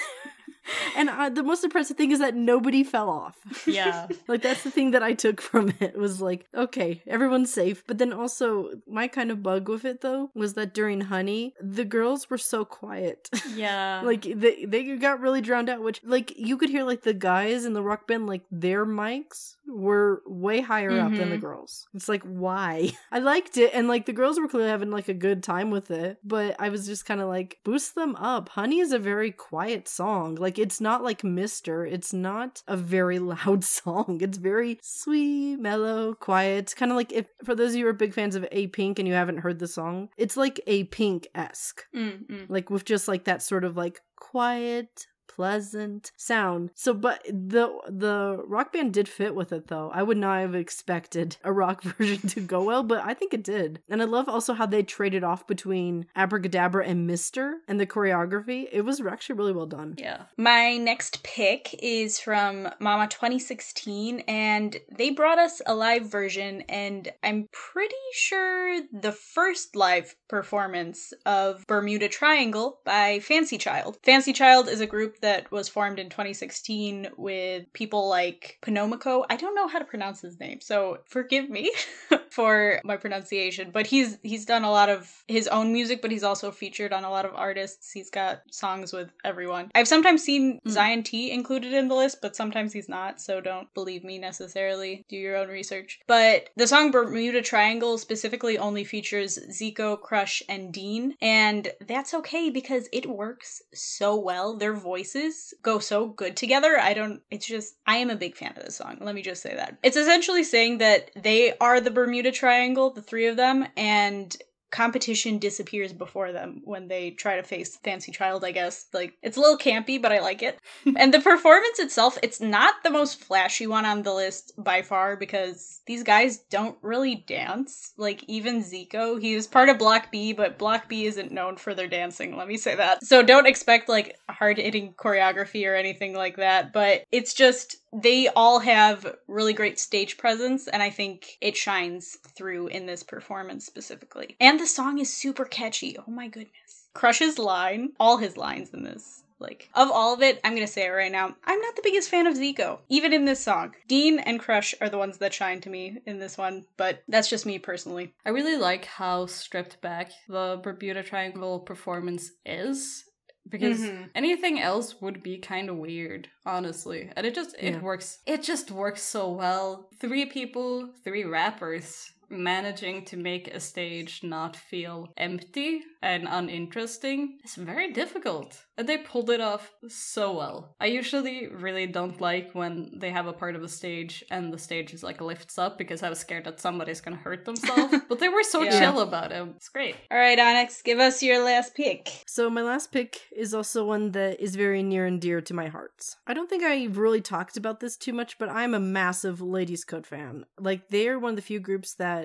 [0.97, 3.37] And uh, the most impressive thing is that nobody fell off.
[3.67, 4.07] Yeah.
[4.27, 7.83] like that's the thing that I took from it was like, okay, everyone's safe.
[7.87, 11.85] But then also my kind of bug with it though was that during Honey, the
[11.85, 13.29] girls were so quiet.
[13.55, 14.01] Yeah.
[14.03, 17.65] like they they got really drowned out, which like you could hear like the guys
[17.65, 21.41] in the rock band like their mics were way higher up than the Mhm.
[21.41, 21.87] girls.
[21.93, 22.91] It's like why?
[23.11, 25.91] I liked it and like the girls were clearly having like a good time with
[25.91, 28.49] it, but I was just kind of like boost them up.
[28.49, 30.35] Honey is a very quiet song.
[30.35, 31.85] Like it's not like Mister.
[31.85, 34.19] It's not a very loud song.
[34.21, 36.73] It's very sweet, mellow, quiet.
[36.75, 38.99] Kind of like if for those of you who are big fans of A Pink
[38.99, 42.45] and you haven't heard the song, it's like A Pink esque Mm-mm.
[42.49, 46.71] like with just like that sort of like quiet pleasant sound.
[46.75, 49.91] So but the the rock band did fit with it though.
[49.93, 53.43] I would not have expected a rock version to go well but i think it
[53.43, 53.81] did.
[53.89, 58.67] And i love also how they traded off between abracadabra and mister and the choreography.
[58.71, 59.95] It was actually really well done.
[59.97, 60.23] Yeah.
[60.37, 67.11] My next pick is from Mama 2016, and they brought us a live version, and
[67.23, 73.97] I'm pretty sure the first live performance of Bermuda Triangle by Fancy Child.
[74.03, 79.25] Fancy Child is a group that was formed in 2016 with people like Ponomako.
[79.29, 81.71] I don't know how to pronounce his name, so forgive me
[82.29, 86.23] for my pronunciation, but he's he's done a lot of his own music, but he's
[86.23, 87.91] also featured on a lot of artists.
[87.91, 89.71] He's got songs with everyone.
[89.75, 90.71] I've sometimes seen Mm.
[90.71, 95.05] Zion T included in the list, but sometimes he's not, so don't believe me necessarily.
[95.07, 95.99] Do your own research.
[96.07, 102.49] But the song Bermuda Triangle specifically only features Zico, Crush, and Dean, and that's okay
[102.49, 104.55] because it works so well.
[104.57, 104.73] Their
[105.13, 106.77] voices go so good together.
[106.79, 108.97] I don't, it's just, I am a big fan of this song.
[109.01, 109.77] Let me just say that.
[109.83, 114.35] It's essentially saying that they are the Bermuda Triangle, the three of them, and
[114.71, 118.87] competition disappears before them when they try to face Fancy Child, I guess.
[118.93, 120.59] Like, it's a little campy, but I like it.
[120.97, 125.15] and the performance itself, it's not the most flashy one on the list by far
[125.15, 127.93] because these guys don't really dance.
[127.97, 131.75] Like, even Zico, he was part of Block B, but Block B isn't known for
[131.75, 133.03] their dancing, let me say that.
[133.05, 138.27] So don't expect, like, hard hitting choreography or anything like that, but it's just they
[138.29, 143.65] all have really great stage presence and i think it shines through in this performance
[143.65, 148.69] specifically and the song is super catchy oh my goodness crush's line all his lines
[148.73, 151.35] in this Like, of all of it, I'm gonna say it right now.
[151.43, 153.73] I'm not the biggest fan of Zico, even in this song.
[153.87, 157.27] Dean and Crush are the ones that shine to me in this one, but that's
[157.27, 158.13] just me personally.
[158.23, 163.05] I really like how stripped back the Bermuda Triangle performance is.
[163.49, 164.09] Because Mhm.
[164.15, 167.11] anything else would be kind of weird, honestly.
[167.15, 167.79] And it just it Yeah.
[167.81, 168.19] works.
[168.25, 169.89] It just works so well.
[169.99, 177.55] Three people, three rappers managing to make a stage not feel empty and uninteresting is
[177.55, 178.63] very difficult.
[178.77, 180.75] And they pulled it off so well.
[180.79, 184.57] I usually really don't like when they have a part of a stage and the
[184.57, 187.95] stage is like lifts up because I was scared that somebody's gonna hurt themselves.
[188.09, 188.79] but they were so Yeah.
[188.79, 189.47] chill about it.
[189.55, 189.95] It's great.
[190.09, 192.09] All right, Onyx, give us your last pick.
[192.25, 195.67] So my last pick is also one that is very near and dear to my
[195.67, 196.15] heart.
[196.25, 199.83] I don't think I really talked about this too much, but I'm a massive Ladies
[199.83, 200.45] Code fan.
[200.59, 202.20] Like they're one of the few groups that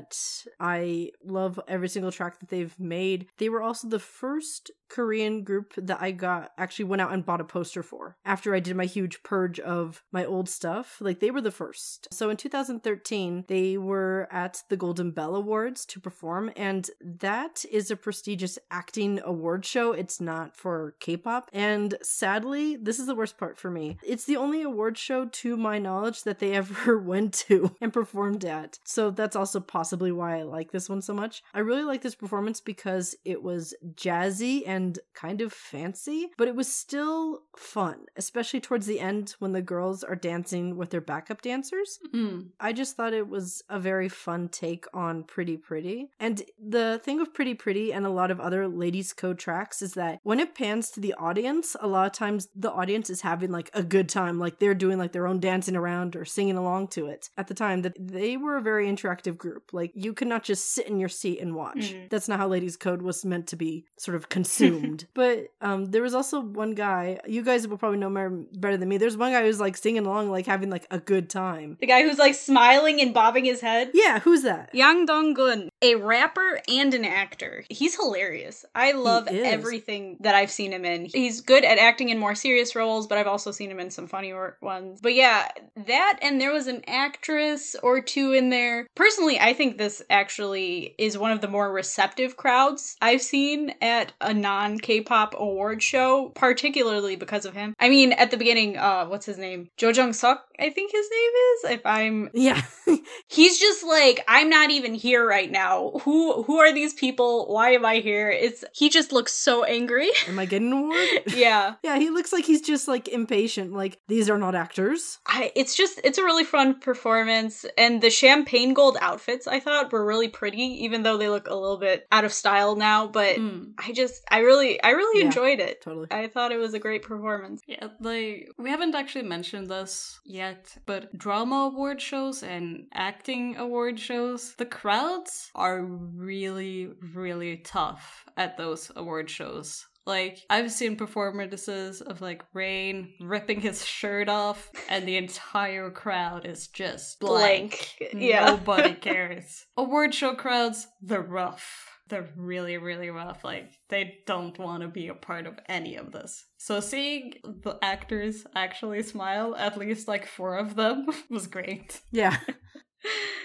[0.60, 3.26] I love every single track that they've made.
[3.38, 7.40] They were also the first Korean group that I got actually went out and bought
[7.40, 10.98] a poster for after I did my huge purge of my old stuff.
[11.00, 12.08] Like they were the first.
[12.12, 17.90] So in 2013, they were at the Golden Bell Awards to perform, and that is
[17.90, 19.92] a prestigious acting award show.
[19.92, 23.98] It's not for K-pop, and sadly, this is the worst part for me.
[24.02, 28.44] It's the only award show, to my knowledge, that they ever went to and performed
[28.44, 28.78] at.
[28.84, 31.42] So that's also possibly why I like this one so much.
[31.54, 34.75] I really like this performance because it was jazzy and
[35.14, 40.02] kind of fancy, but it was still fun, especially towards the end when the girls
[40.04, 41.98] are dancing with their backup dancers.
[42.14, 42.48] Mm.
[42.60, 46.10] I just thought it was a very fun take on Pretty Pretty.
[46.20, 49.94] And the thing with Pretty Pretty and a lot of other Ladies Code tracks is
[49.94, 53.50] that when it pans to the audience, a lot of times the audience is having
[53.50, 56.88] like a good time, like they're doing like their own dancing around or singing along
[56.88, 57.30] to it.
[57.36, 59.72] At the time that they were a very interactive group.
[59.72, 61.92] Like you could not just sit in your seat and watch.
[61.92, 62.10] Mhm.
[62.10, 64.65] That's not how Ladies Code was meant to be sort of consumed.
[65.14, 68.88] but um there was also one guy, you guys will probably know more better than
[68.88, 68.98] me.
[68.98, 71.76] There's one guy who's like singing along, like having like a good time.
[71.80, 73.90] The guy who's like smiling and bobbing his head.
[73.94, 74.70] Yeah, who's that?
[74.74, 77.64] Yang Dong-gun, a rapper and an actor.
[77.68, 78.64] He's hilarious.
[78.74, 81.06] I love everything that I've seen him in.
[81.06, 84.06] He's good at acting in more serious roles, but I've also seen him in some
[84.06, 85.00] funny ones.
[85.02, 85.48] But yeah,
[85.86, 88.86] that and there was an actress or two in there.
[88.94, 94.12] Personally, I think this actually is one of the more receptive crowds I've seen at
[94.20, 97.74] a non-K-pop award show, particularly because of him.
[97.78, 99.68] I mean, at the beginning, uh, what's his name?
[99.76, 101.78] Jo Jung Suk, I think his name is.
[101.78, 102.62] If I'm Yeah.
[103.28, 105.65] he's just like i'm not even here right now
[106.02, 110.10] who who are these people why am i here it's he just looks so angry
[110.28, 111.08] Am I getting an award?
[111.34, 113.72] yeah yeah, he looks like he's just like impatient.
[113.72, 115.18] Like, these are not actors.
[115.26, 119.92] I, it's just it's a really fun performance and the champagne gold outfits i thought
[119.92, 123.36] were really pretty even though they look a little bit out of style now but
[123.36, 123.72] Mm.
[123.78, 125.26] i just i really i really Yeah.
[125.26, 126.08] enjoyed it Totally.
[126.10, 130.60] i thought it was a great performance Yeah, like we haven't actually mentioned this yet,
[130.86, 138.56] but drama award shows and acting award shows, the crowds are really, really tough at
[138.56, 139.86] those award shows.
[140.06, 146.46] Like, I've seen performances of like Rain ripping his shirt off, and the entire crowd
[146.46, 147.96] is just blank.
[147.98, 148.22] Blank.
[148.22, 148.46] Yeah.
[148.46, 149.66] Nobody cares.
[149.76, 151.90] Award show crowds, they're rough.
[152.08, 153.42] They're really, really rough.
[153.42, 156.44] Like, they don't want to be a part of any of this.
[156.56, 162.00] So, seeing the actors actually smile, at least like four of them, was great.
[162.12, 162.36] Yeah.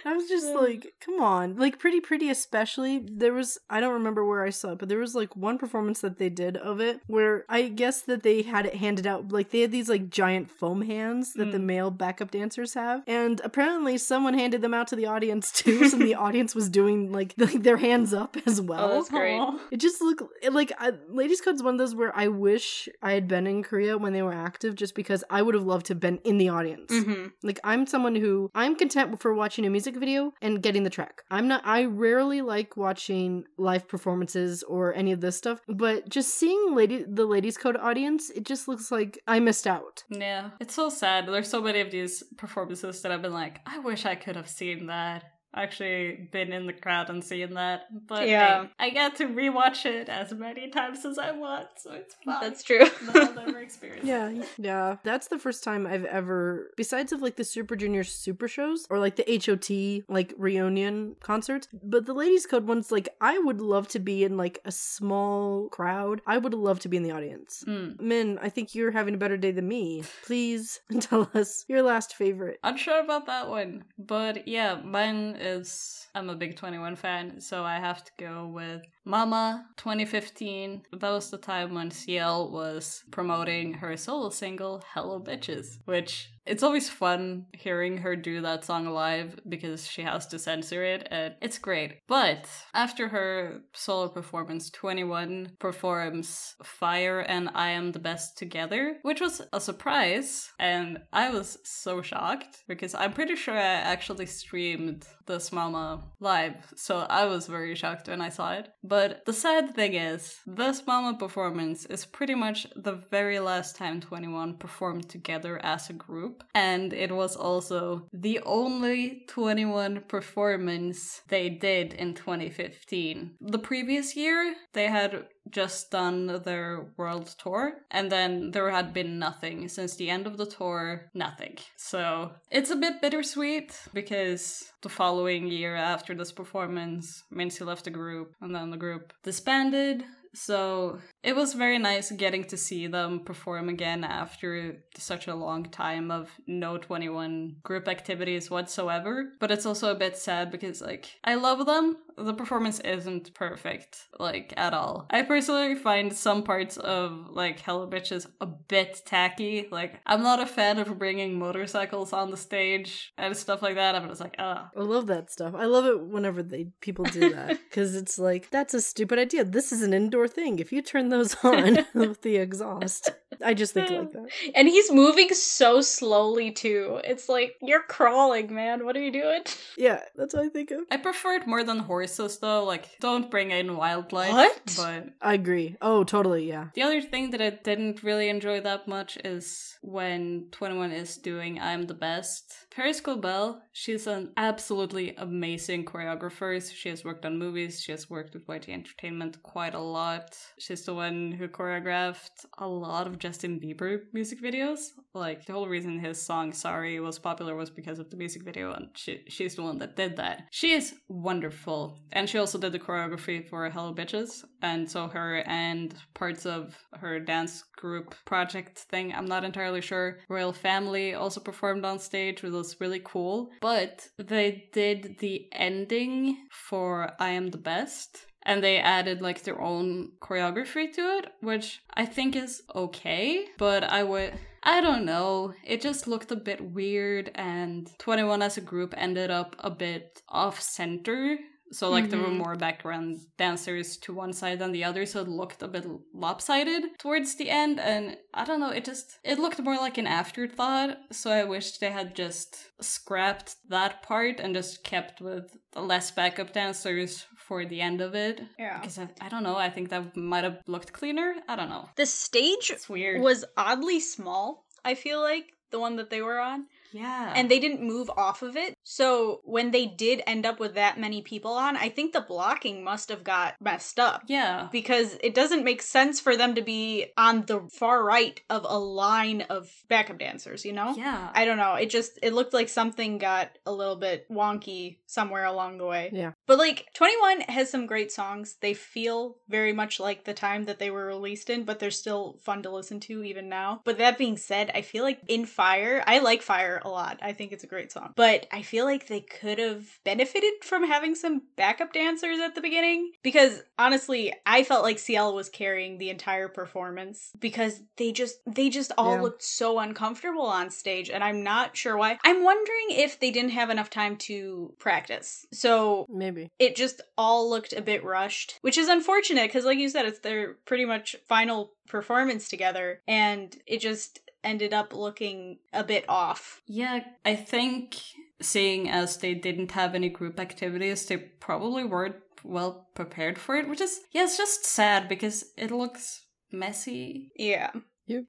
[0.06, 1.56] I was just like, come on.
[1.58, 4.98] Like, Pretty Pretty, especially, there was, I don't remember where I saw it, but there
[5.00, 8.66] was like one performance that they did of it where I guess that they had
[8.66, 9.32] it handed out.
[9.32, 11.64] Like, they had these like giant foam hands that the Mm.
[11.64, 13.04] male backup dancers have.
[13.08, 15.88] And apparently, someone handed them out to the audience too.
[15.88, 18.92] so the audience was doing like, like their hands up as well.
[18.92, 19.42] Oh, that's great.
[19.72, 23.14] It just looked it, like I, Ladies Code's one of those where I wish I
[23.14, 25.94] had been in Korea when they were active, just because I would have loved to
[25.94, 26.92] have been in the audience.
[26.92, 27.28] mm-hmm.
[27.44, 31.24] Like I'm someone who I'm content for watching a music video and getting the track.
[31.30, 36.36] I'm not I rarely like watching live performances or any of this stuff, but just
[36.36, 40.04] seeing lady the ladies code audience, it just looks like I missed out.
[40.10, 41.28] Yeah, it's so sad.
[41.28, 44.50] There's so many of these performances that I've been like, I wish I could have
[44.50, 45.24] seen that.
[45.54, 48.64] Actually, been in the crowd and seen that, but Yeah.
[48.64, 52.38] hey, I get to rewatch it as many times as I want, so it's fine.
[52.42, 54.06] that's true I'll never experience.
[54.06, 54.96] Yeah, yeah.
[55.04, 58.98] That's the first time I've ever besides of like the Super Junior super shows or
[59.00, 63.88] like the HOT like reunion concerts, but the ladies code ones like I would love
[63.90, 66.22] to be in like a small crowd.
[66.26, 67.64] I would love to be in the audience.
[67.68, 68.00] Mm.
[68.00, 70.04] Min, I think you're having a better day than me.
[70.26, 72.60] Please tell us your last favorite.
[72.64, 77.78] Unsure about that one, but yeah, mine is I'm a big 2NE1 fan, so I
[77.78, 80.84] have to go with Mama 2015.
[80.92, 86.64] That was the time when CL was promoting her solo single Hello Bitches, which it's
[86.64, 91.34] always fun hearing her do that song live because she has to censor it and
[91.42, 92.00] it's great.
[92.10, 99.22] But after her solo performance, 2NE1 performs Fire and I Am the Best together, which
[99.22, 100.52] was a surprise.
[100.60, 103.62] And I was so shocked because I'm pretty sure I
[103.94, 108.70] actually streamed this Mama live, so I was very shocked when I saw it.
[108.84, 114.02] But the sad thing is, this Mama performance is pretty much the very last time
[114.02, 121.50] 2NE1 performed together as a group, and it was also the only 2NE1 performance they
[121.50, 123.36] did in 2015.
[123.42, 129.20] The previous year, they had just done their world tour, and then there had been
[129.20, 131.58] nothing since the end of the tour, nothing.
[131.78, 137.92] So it's a bit bittersweet because the following year after this performance, Minzy left the
[137.92, 140.04] group, and then the group disbanded.
[140.34, 145.66] So it was very nice getting to see them perform again after such a long
[145.66, 149.34] time of no 2NE1 group activities whatsoever.
[149.40, 151.98] But it's also a bit sad because, like, I love them.
[152.18, 155.06] The performance isn't perfect, like, at all.
[155.10, 159.68] I personally find some parts of, like, Hello Bitches a bit tacky.
[159.72, 163.96] Like, I'm not a fan of bringing motorcycles on the stage and stuff like that.
[163.96, 164.70] I'm just like, ah.
[164.76, 165.54] I love that stuff.
[165.56, 169.44] I love it whenever they people do that because it's like that's a stupid idea.
[169.44, 170.60] This is an indoor thing.
[170.60, 173.12] If you turn those on with the exhaust,
[173.44, 174.24] I just think like hmm.
[174.24, 174.32] that.
[174.56, 177.00] And he's moving so slowly too.
[177.04, 178.86] It's like you're crawling, man.
[178.86, 179.44] What are you doing?
[179.78, 180.82] Yeah, that's what I think of.
[180.92, 182.64] I prefer it more than horses, though.
[182.64, 184.34] Like, don't bring in wildlife.
[184.34, 184.74] What?
[184.78, 185.78] But I agree.
[185.82, 186.48] Oh, totally.
[186.48, 186.68] Yeah.
[186.74, 191.60] the other thing that I didn't really enjoy that much is when 2NE1 is doing
[191.60, 192.68] I'm the Best.
[192.70, 196.62] Parris Goebel, she's an absolutely amazing choreographer.
[196.74, 200.38] She has worked on movies, she has worked with YG Entertainment quite a lot.
[200.60, 204.90] She's the one who choreographed a lot of Justin Bieber music videos.
[205.14, 208.74] Like, the whole reason his song Sorry was popular was because of the music video,
[208.74, 210.44] and she, she's the one that did that.
[210.52, 212.00] She is wonderful.
[212.14, 214.44] And she also did the choreography for Hello Bitches.
[214.62, 220.20] And so her and parts of her dance group project thing, I'm not entirely sure.
[220.28, 223.52] Royal Family also performed on stage, which was really cool.
[223.62, 229.62] But they did the ending for I Am the Best and they added like their
[229.62, 235.54] own choreography to it, which I think is okay, but I would I don't know.
[235.64, 240.22] It just looked a bit weird and 2NE1 as a group ended up a bit
[240.30, 241.40] off center.
[241.72, 242.44] So like there were Mhm.
[242.46, 246.84] more background dancers to one side than the other, so it looked a bit lopsided
[247.00, 250.98] towards the end and I don't know, it just it looked more like an afterthought,
[251.12, 252.50] so I wished they had just
[252.82, 258.16] scrapped that part and just kept with the less backup dancers for the end of
[258.16, 258.42] it.
[258.60, 258.80] Yeah.
[258.80, 261.36] Because I, I don't know, I think that might have looked cleaner.
[261.48, 261.90] I don't know.
[261.96, 263.22] The stage weird.
[263.22, 266.68] was oddly small, I feel like, the one that they were on.
[266.92, 267.34] Yeah.
[267.36, 268.76] And they didn't move off of it.
[268.84, 272.84] So when they did end up with that many people on, I think the blocking
[272.84, 274.24] must have got messed up.
[274.28, 274.68] yeah.
[274.72, 278.78] Because it doesn't make sense for them to be on the far right of a
[278.78, 280.96] line of backup dancers, you know?
[280.96, 281.30] Yeah.
[281.34, 281.76] I don't know.
[281.76, 286.10] It just it looked like something got a little bit wonky somewhere along the way.
[286.14, 286.32] Yeah.
[286.48, 288.58] But like 2NE1 has some great songs.
[288.62, 292.38] They feel very much like the time that they were released in, but they're still
[292.44, 293.82] fun to listen to even now.
[293.86, 297.20] But that being said, I feel like in Fire, I like Fire a lot.
[297.22, 298.14] I think it's a great song.
[298.16, 302.62] But I feel like they could have benefited from having some backup dancers at the
[302.62, 308.38] beginning because honestly, I felt like CL was carrying the entire performance because they just
[308.46, 309.22] they just all Yeah.
[309.22, 312.18] looked so uncomfortable on stage and I'm not sure why.
[312.24, 315.46] I'm wondering if they didn't have enough time to practice.
[315.52, 316.50] So Maybe.
[316.60, 320.20] it just all looked a bit rushed, which is unfortunate because, like you said, it's
[320.20, 326.62] their pretty much final performance together, and it just ended up looking a bit off.
[326.68, 327.98] Yeah, I think
[328.42, 333.70] seeing as they didn't have any group activities, they probably weren't well prepared for it,
[333.70, 337.32] which is, yeah, it's just sad because it looks messy.
[337.36, 337.72] Yeah,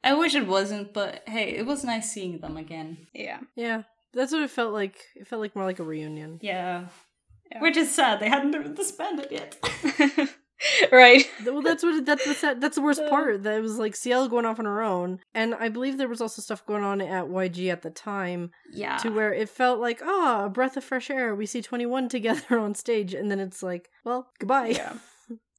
[0.05, 3.07] I wish it wasn't, but hey, it was nice seeing them again.
[3.15, 3.41] yeah.
[3.57, 3.83] Yeah.
[4.15, 5.03] That's what it felt like.
[5.17, 6.39] It felt like more like a reunion.
[6.43, 6.89] Yeah.
[7.51, 7.61] Yeah.
[7.63, 9.57] Which is sad, they hadn't even disbanded yet.
[10.93, 11.29] right.
[11.45, 13.43] Well, that's what that's the that's the worst part.
[13.43, 16.21] That it was like CL going off on her own, and I believe there was
[16.21, 18.97] also stuff going on at YG at the time yeah.
[18.99, 21.35] to where it felt like, ah, a breath of fresh air.
[21.35, 24.69] We see 2NE1 together on stage, and then it's like, well, goodbye.
[24.69, 24.95] Yeah.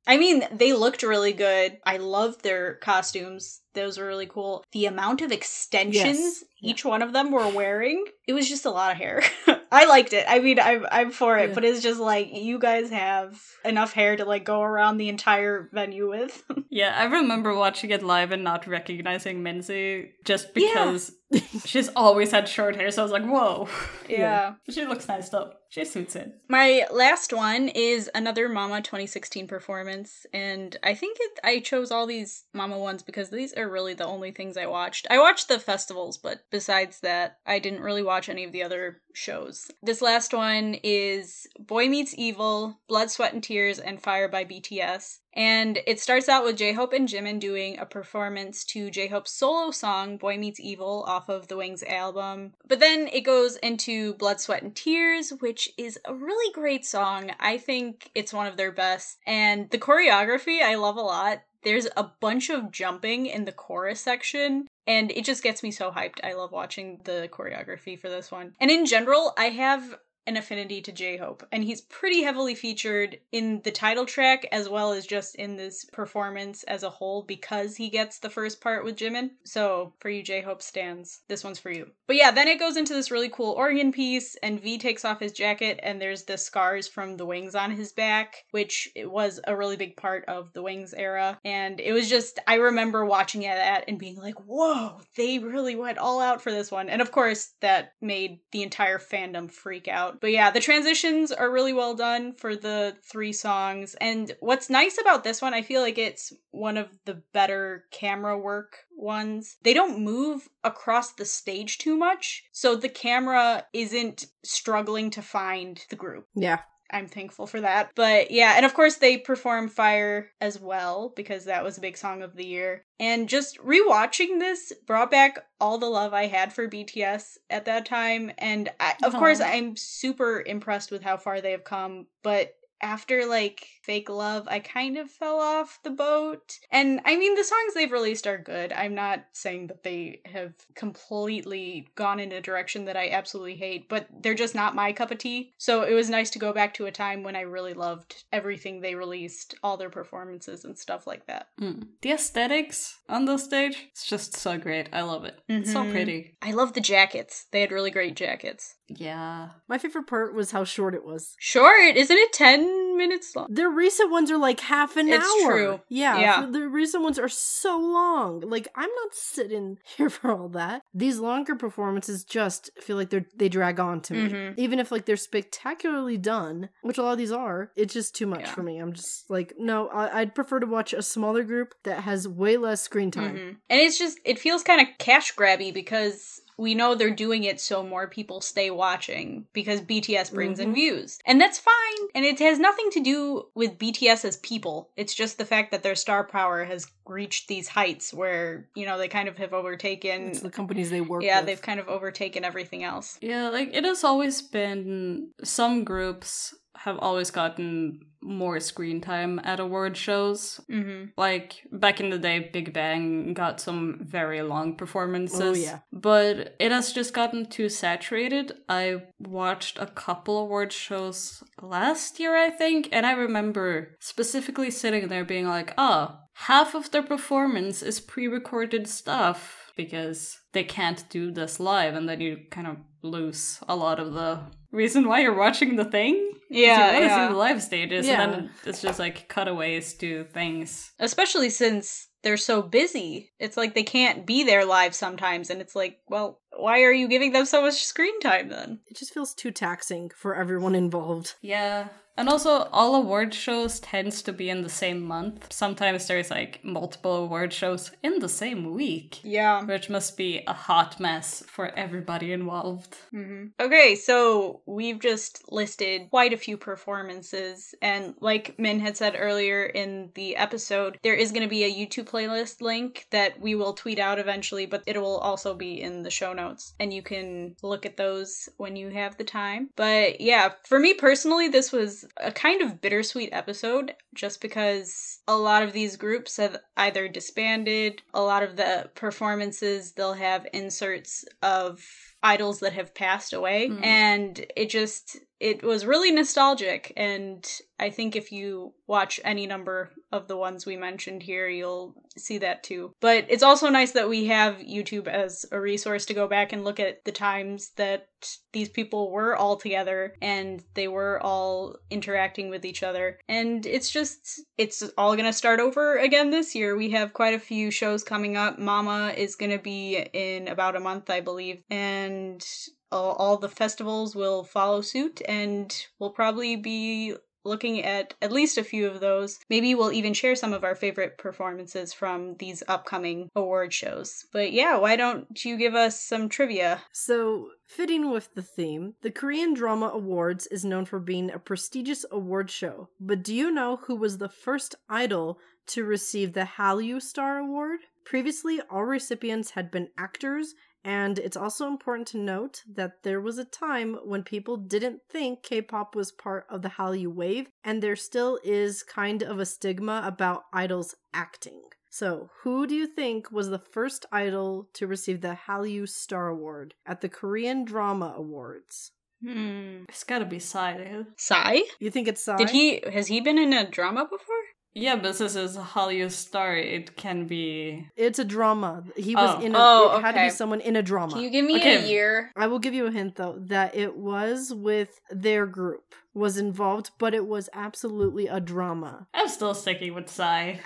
[0.06, 1.78] I mean, they looked really good.
[1.86, 3.62] I loved their costumes.
[3.74, 4.64] those were really cool.
[4.72, 6.44] The amount of extensions Yes.
[6.62, 9.24] each one of them were wearing, it was just a lot of hair.
[9.72, 10.26] I liked it.
[10.30, 11.56] I mean, I'm I'm for it, Yeah.
[11.56, 15.70] but it's just like you guys have enough hair to like go around the entire
[15.74, 16.44] venue with.
[16.70, 20.74] Yeah, I remember watching it live and not recognizing Minzy just Yeah.
[20.86, 21.12] because
[21.66, 22.90] she's always had short hair.
[22.92, 23.68] So I was like, whoa.
[24.10, 24.56] yeah.
[24.70, 25.54] She looks nice though.
[25.74, 26.32] She suits it.
[26.48, 32.06] My last one is another Mama 2016 performance, and I think it, I chose all
[32.06, 35.08] these Mama ones because these are really the only things I watched.
[35.10, 39.02] I watched the festivals, but besides that, I didn't really watch any of the other
[39.16, 39.72] shows.
[39.82, 45.22] This last one is Boy Meets Evil, Blood, Sweat, and Tears, and Fire by BTS.
[45.36, 49.32] And it starts out with J Hope and Jimin doing a performance to J Hope's
[49.32, 52.54] solo song, Boy Meets Evil, off of the Wings album.
[52.68, 57.32] But then it goes into Blood, Sweat, and Tears, which is a really great song.
[57.40, 59.18] I think it's one of their best.
[59.26, 61.42] And the choreography I love a lot.
[61.64, 64.68] There's a bunch of jumping in the chorus section.
[64.86, 66.20] And it just gets me so hyped.
[66.24, 68.54] I love watching the choreography for this one.
[68.60, 69.96] And in general, I have
[70.28, 74.70] an affinity to J Hope, and he's pretty heavily featured in the title track as
[74.70, 78.84] well as just in this performance as a whole because he gets the first part
[78.84, 79.32] with Jimin.
[79.44, 81.92] So, for you J Hope stands, this one's for you.
[82.08, 85.20] But yeah, then it goes into this really cool organ piece, and V takes off
[85.20, 89.56] his jacket, and there's the scars from the wings on his back, which was a
[89.56, 91.40] really big part of the wings era.
[91.44, 95.98] And it was just, I remember watching that and being like, whoa, they really went
[95.98, 96.90] all out for this one.
[96.90, 100.13] And of course, that made the entire fandom freak out.
[100.22, 103.96] But yeah, the transitions are really well done for the three songs.
[104.00, 108.38] And what's nice about this one, I feel like it's one of the better camera
[108.38, 109.58] work ones.
[109.64, 115.84] They don't move across the stage too much, so the camera isn't struggling to find
[115.90, 116.28] the group.
[116.36, 116.60] Yeah.
[116.94, 117.92] I'm thankful for that.
[117.96, 121.98] But yeah, and of course they perform Fire as well because that was a big
[121.98, 122.86] song of the year.
[123.00, 127.86] And just rewatching this brought back all the love I had for BTS at that
[127.86, 128.32] time.
[128.38, 129.20] And I, of Aw.
[129.20, 132.06] course, I'm super impressed with how far they have come.
[132.22, 132.54] But
[132.84, 136.60] after like Fake Love, I kind of fell off the boat.
[136.72, 138.72] And I mean, the songs they've released are good.
[138.72, 143.90] I'm not saying that they have completely gone in a direction that I absolutely hate,
[143.90, 145.54] but they're just not my cup of tea.
[145.58, 148.82] So it was nice to go back to a time when I really loved everything
[148.82, 151.48] they released, all their performances and stuff like that.
[151.60, 151.88] Mm.
[152.02, 154.90] The aesthetics on the stage, it's just so great.
[154.92, 155.40] I love it.
[155.48, 156.38] It's so pretty.
[156.42, 157.48] I love the jackets.
[157.52, 158.76] They had really great jackets.
[158.88, 159.50] Yeah.
[159.68, 161.36] My favorite part was how short it was.
[161.40, 163.48] Short, isn't it 10 minutes long?
[163.50, 165.16] Their recent ones are like half an hour.
[165.16, 165.52] It's hour.
[165.52, 165.82] true.
[165.90, 166.46] Yeah, Yeah.
[166.52, 168.42] The recent ones are so long.
[168.42, 170.84] Like I'm not sitting here for all that.
[170.94, 174.30] These longer performances just feel like they're they drag on to me.
[174.30, 174.54] Mhm.
[174.58, 178.28] Even if like they're spectacularly done, which a lot of these are, it's just too
[178.28, 178.54] much Yeah.
[178.54, 178.78] for me.
[178.80, 182.58] I'm just like, no, I- I'd prefer to watch a smaller group that has way
[182.58, 183.36] less screen time.
[183.36, 183.50] Mhm.
[183.70, 187.60] And it's just, it feels kind of cash grabby because we know they're doing it
[187.62, 190.76] so more people stay watching because BTS brings in Mhm.
[190.76, 191.20] views.
[191.26, 192.08] And that's fine.
[192.16, 194.90] And it has nothing to do with BTS as people.
[194.96, 198.98] It's just the fact that their star power has reached these heights where, you know,
[198.98, 200.30] they kind of have overtaken.
[200.30, 201.48] It's the companies they work yeah, with.
[201.48, 203.18] they've kind of overtaken everything else.
[203.22, 209.60] Yeah, like it has always been some groups have always gotten more screen time at
[209.60, 210.60] award shows.
[210.70, 215.42] hmm Like back in the day, Big Bang got some very long performances.
[215.42, 215.80] Oh, yeah.
[215.92, 218.54] But it has just gotten too saturated.
[218.70, 225.08] I watched a couple award shows last year, I think, and I remember specifically sitting
[225.08, 231.04] there being like, oh, half of their performance is pre recorded stuff because they can't
[231.10, 234.40] do this live, and then you kind of lose a lot of the
[234.72, 236.32] reason why you're watching the thing.
[236.54, 237.28] Yeah, you yeah.
[237.28, 238.22] see the live stages, Yeah.
[238.24, 240.92] and then it's just like cutaways to things.
[241.00, 243.34] Especially since they're so busy.
[243.40, 245.50] It's like they can't be there live sometimes.
[245.50, 248.80] And it's like, well, why are you giving them so much screen time then?
[248.88, 251.36] it just feels too taxing for everyone involved.
[251.42, 251.88] Yeah.
[252.16, 255.52] And also, all award shows tends to be in the same month.
[255.52, 259.64] Sometimes there's like multiple award shows in the same week, Yeah.
[259.66, 262.98] which must be a hot mess for everybody involved.
[263.10, 269.16] hmm Okay, so we've just listed quite a few performances, and like Min had said
[269.18, 273.56] earlier in the episode, there is going to be a YouTube playlist link that we
[273.56, 276.43] will tweet out eventually, but it will also be in the show notes,
[276.80, 279.70] and you can look at those when you have the time.
[279.76, 285.38] But yeah, for me personally, this was a kind of bittersweet episode just because a
[285.38, 291.26] lot of these groups have either disbanded, a lot of the performances, they'll have inserts
[291.42, 291.82] of
[292.24, 293.84] idols that have passed away Mm.
[293.86, 297.46] and it just it was really nostalgic and
[297.78, 302.38] I think if you watch any number of the ones we mentioned here, you'll see
[302.38, 302.94] that too.
[303.02, 306.64] But it's also nice that we have YouTube as a resource to go back and
[306.64, 308.08] look at the times that
[308.52, 313.20] these people were all together and they were all interacting with each other.
[313.28, 316.76] And it's just, it's all gonna start over again this year.
[316.76, 318.60] We have quite a few shows coming up.
[318.60, 321.62] Mama is gonna be in about a month, I believe.
[321.70, 322.46] And
[322.94, 327.16] all, all the festivals will follow suit and we'll probably be
[327.46, 329.40] looking at at least a few of those.
[329.50, 334.26] Maybe we'll even share some of our favorite performances from these upcoming award shows.
[334.32, 336.82] But yeah, why don't you give us some trivia?
[336.92, 342.06] So, fitting with the theme, the Korean Drama Awards is known for being a prestigious
[342.12, 342.90] award show.
[343.00, 347.80] But do you know who was the first idol to receive the Hallyu Star Award?
[348.06, 353.38] Previously, all recipients had been actors and it's also important to note that there was
[353.38, 357.82] a time when people didn't think K pop was part of the Hallyu wave, and
[357.82, 361.62] there still is kind of a stigma about idols acting.
[361.90, 366.74] So, who do you think was the first idol to receive the Hallyu Star Award
[366.88, 368.92] at the Korean Drama Awards?
[369.24, 369.84] Hmm.
[369.88, 371.06] It's gotta be Psy, dude.
[371.18, 371.60] Psy?
[371.80, 372.36] You think it's Psy?
[372.38, 374.36] Did he has he been in a drama before?
[374.76, 376.56] Yeah, but this is a Hallyu Star.
[376.58, 377.88] It can be.
[377.96, 378.84] It's a drama.
[378.98, 379.42] He was Oh.
[379.46, 379.58] in a.
[379.60, 381.14] Oh, it had to be someone in a drama.
[381.14, 381.84] Can you give me Okay.
[381.84, 382.32] a year?
[382.36, 386.90] I will give you a hint though that it was with their group was involved,
[386.98, 389.08] but it was absolutely a drama.
[389.14, 390.56] I'm still sticking with Psy.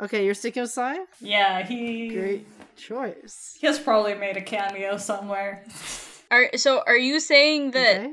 [0.00, 0.96] Okay, you're sticking with Psy?
[1.20, 2.08] yeah, he.
[2.08, 3.56] Great choice.
[3.60, 5.64] He has probably made a cameo somewhere.
[6.32, 8.12] Are so are you saying that Okay.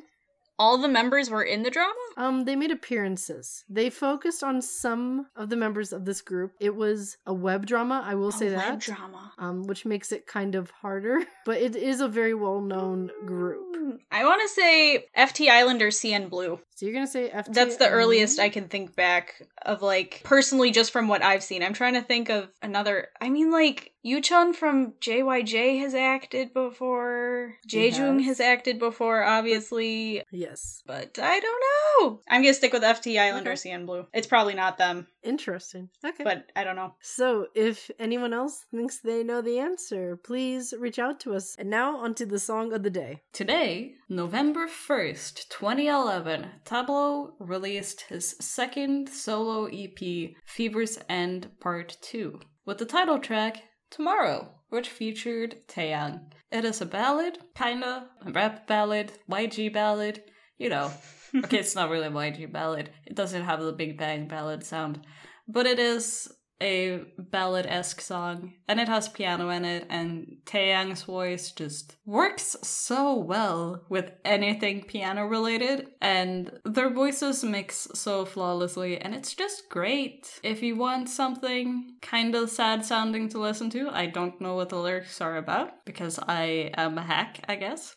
[0.62, 1.94] All the members were in the drama?
[2.18, 3.64] Um, they made appearances.
[3.68, 6.52] They focused on some of the members of this group.
[6.60, 8.80] It was a web drama, I will say A web that.
[8.80, 9.32] drama.
[9.40, 14.00] Um, which makes it kind of harder, but it is a very well-known group.
[14.12, 16.60] I want to say FT Island or CN Blue.
[16.76, 17.54] So you're gonna say FT.
[17.54, 18.40] That's the earliest?
[18.40, 21.64] I can think back of like personally just from what I've seen.
[21.64, 23.08] I'm trying to think of another.
[23.20, 27.56] I mean, like Yuchun from JYJ has acted before.
[27.68, 28.26] He Jaejoong has.
[28.26, 30.24] has acted before, obviously.
[30.32, 30.82] Yes.
[30.88, 31.62] But I don't
[32.10, 32.22] know.
[32.28, 33.70] I'm gonna stick with FT Island or Okay.
[33.70, 34.08] CN Blue.
[34.14, 35.90] It's probably not them, Interesting.
[36.04, 36.24] Okay.
[36.24, 36.96] but I don't know.
[37.02, 41.56] So, if anyone else thinks they know the answer, please reach out to us.
[41.60, 43.22] And now, onto the song of the day.
[43.34, 52.80] Today, November 1st, 2011, Tablo released his second solo EP, Fever's End Part 2, with
[52.80, 56.32] the title track Tomorrow, which featured Taeyang.
[56.50, 60.24] It is a ballad, kinda, a rap ballad, YG ballad,
[60.58, 60.92] you know.
[61.36, 65.06] okay, it's not really a YG ballad, it doesn't have the Big Bang ballad sound,
[65.46, 66.32] but it is
[66.62, 72.56] a ballad esque song, and it has piano in it, and Taeyang's voice just works
[72.62, 79.70] so well with anything piano related, and their voices mix so flawlessly, and it's just
[79.70, 80.40] great.
[80.44, 84.70] If you want something kind of sad sounding to listen to, I don't know what
[84.70, 87.96] the lyrics are about, because I am a hack, I guess.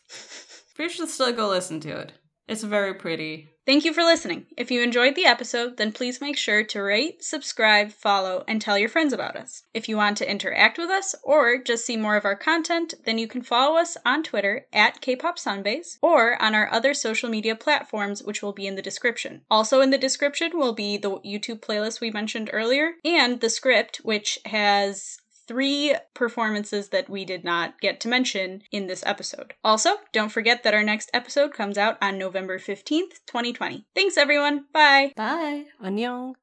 [0.75, 2.13] But you should still go listen to it.
[2.47, 3.49] It's very pretty.
[3.65, 4.45] Thank you for listening.
[4.57, 8.77] If you enjoyed the episode, then please make sure to rate, subscribe, follow, and tell
[8.77, 9.63] your friends about us.
[9.73, 13.17] If you want to interact with us or just see more of our content, then
[13.17, 17.55] you can follow us on Twitter at Kpop Sunbase or on our other social media
[17.55, 19.41] platforms, which will be in the description.
[19.49, 23.97] Also in the description will be the YouTube playlist we mentioned earlier and the script,
[24.03, 25.17] which has
[25.47, 29.53] three performances that we did not get to mention in this episode.
[29.63, 33.85] Also, don't forget that our next episode comes out on November 15th, 2020.
[33.93, 34.65] Thanks, everyone.
[34.73, 35.13] Bye.
[35.15, 35.65] Bye!
[35.83, 36.33] Annyeong.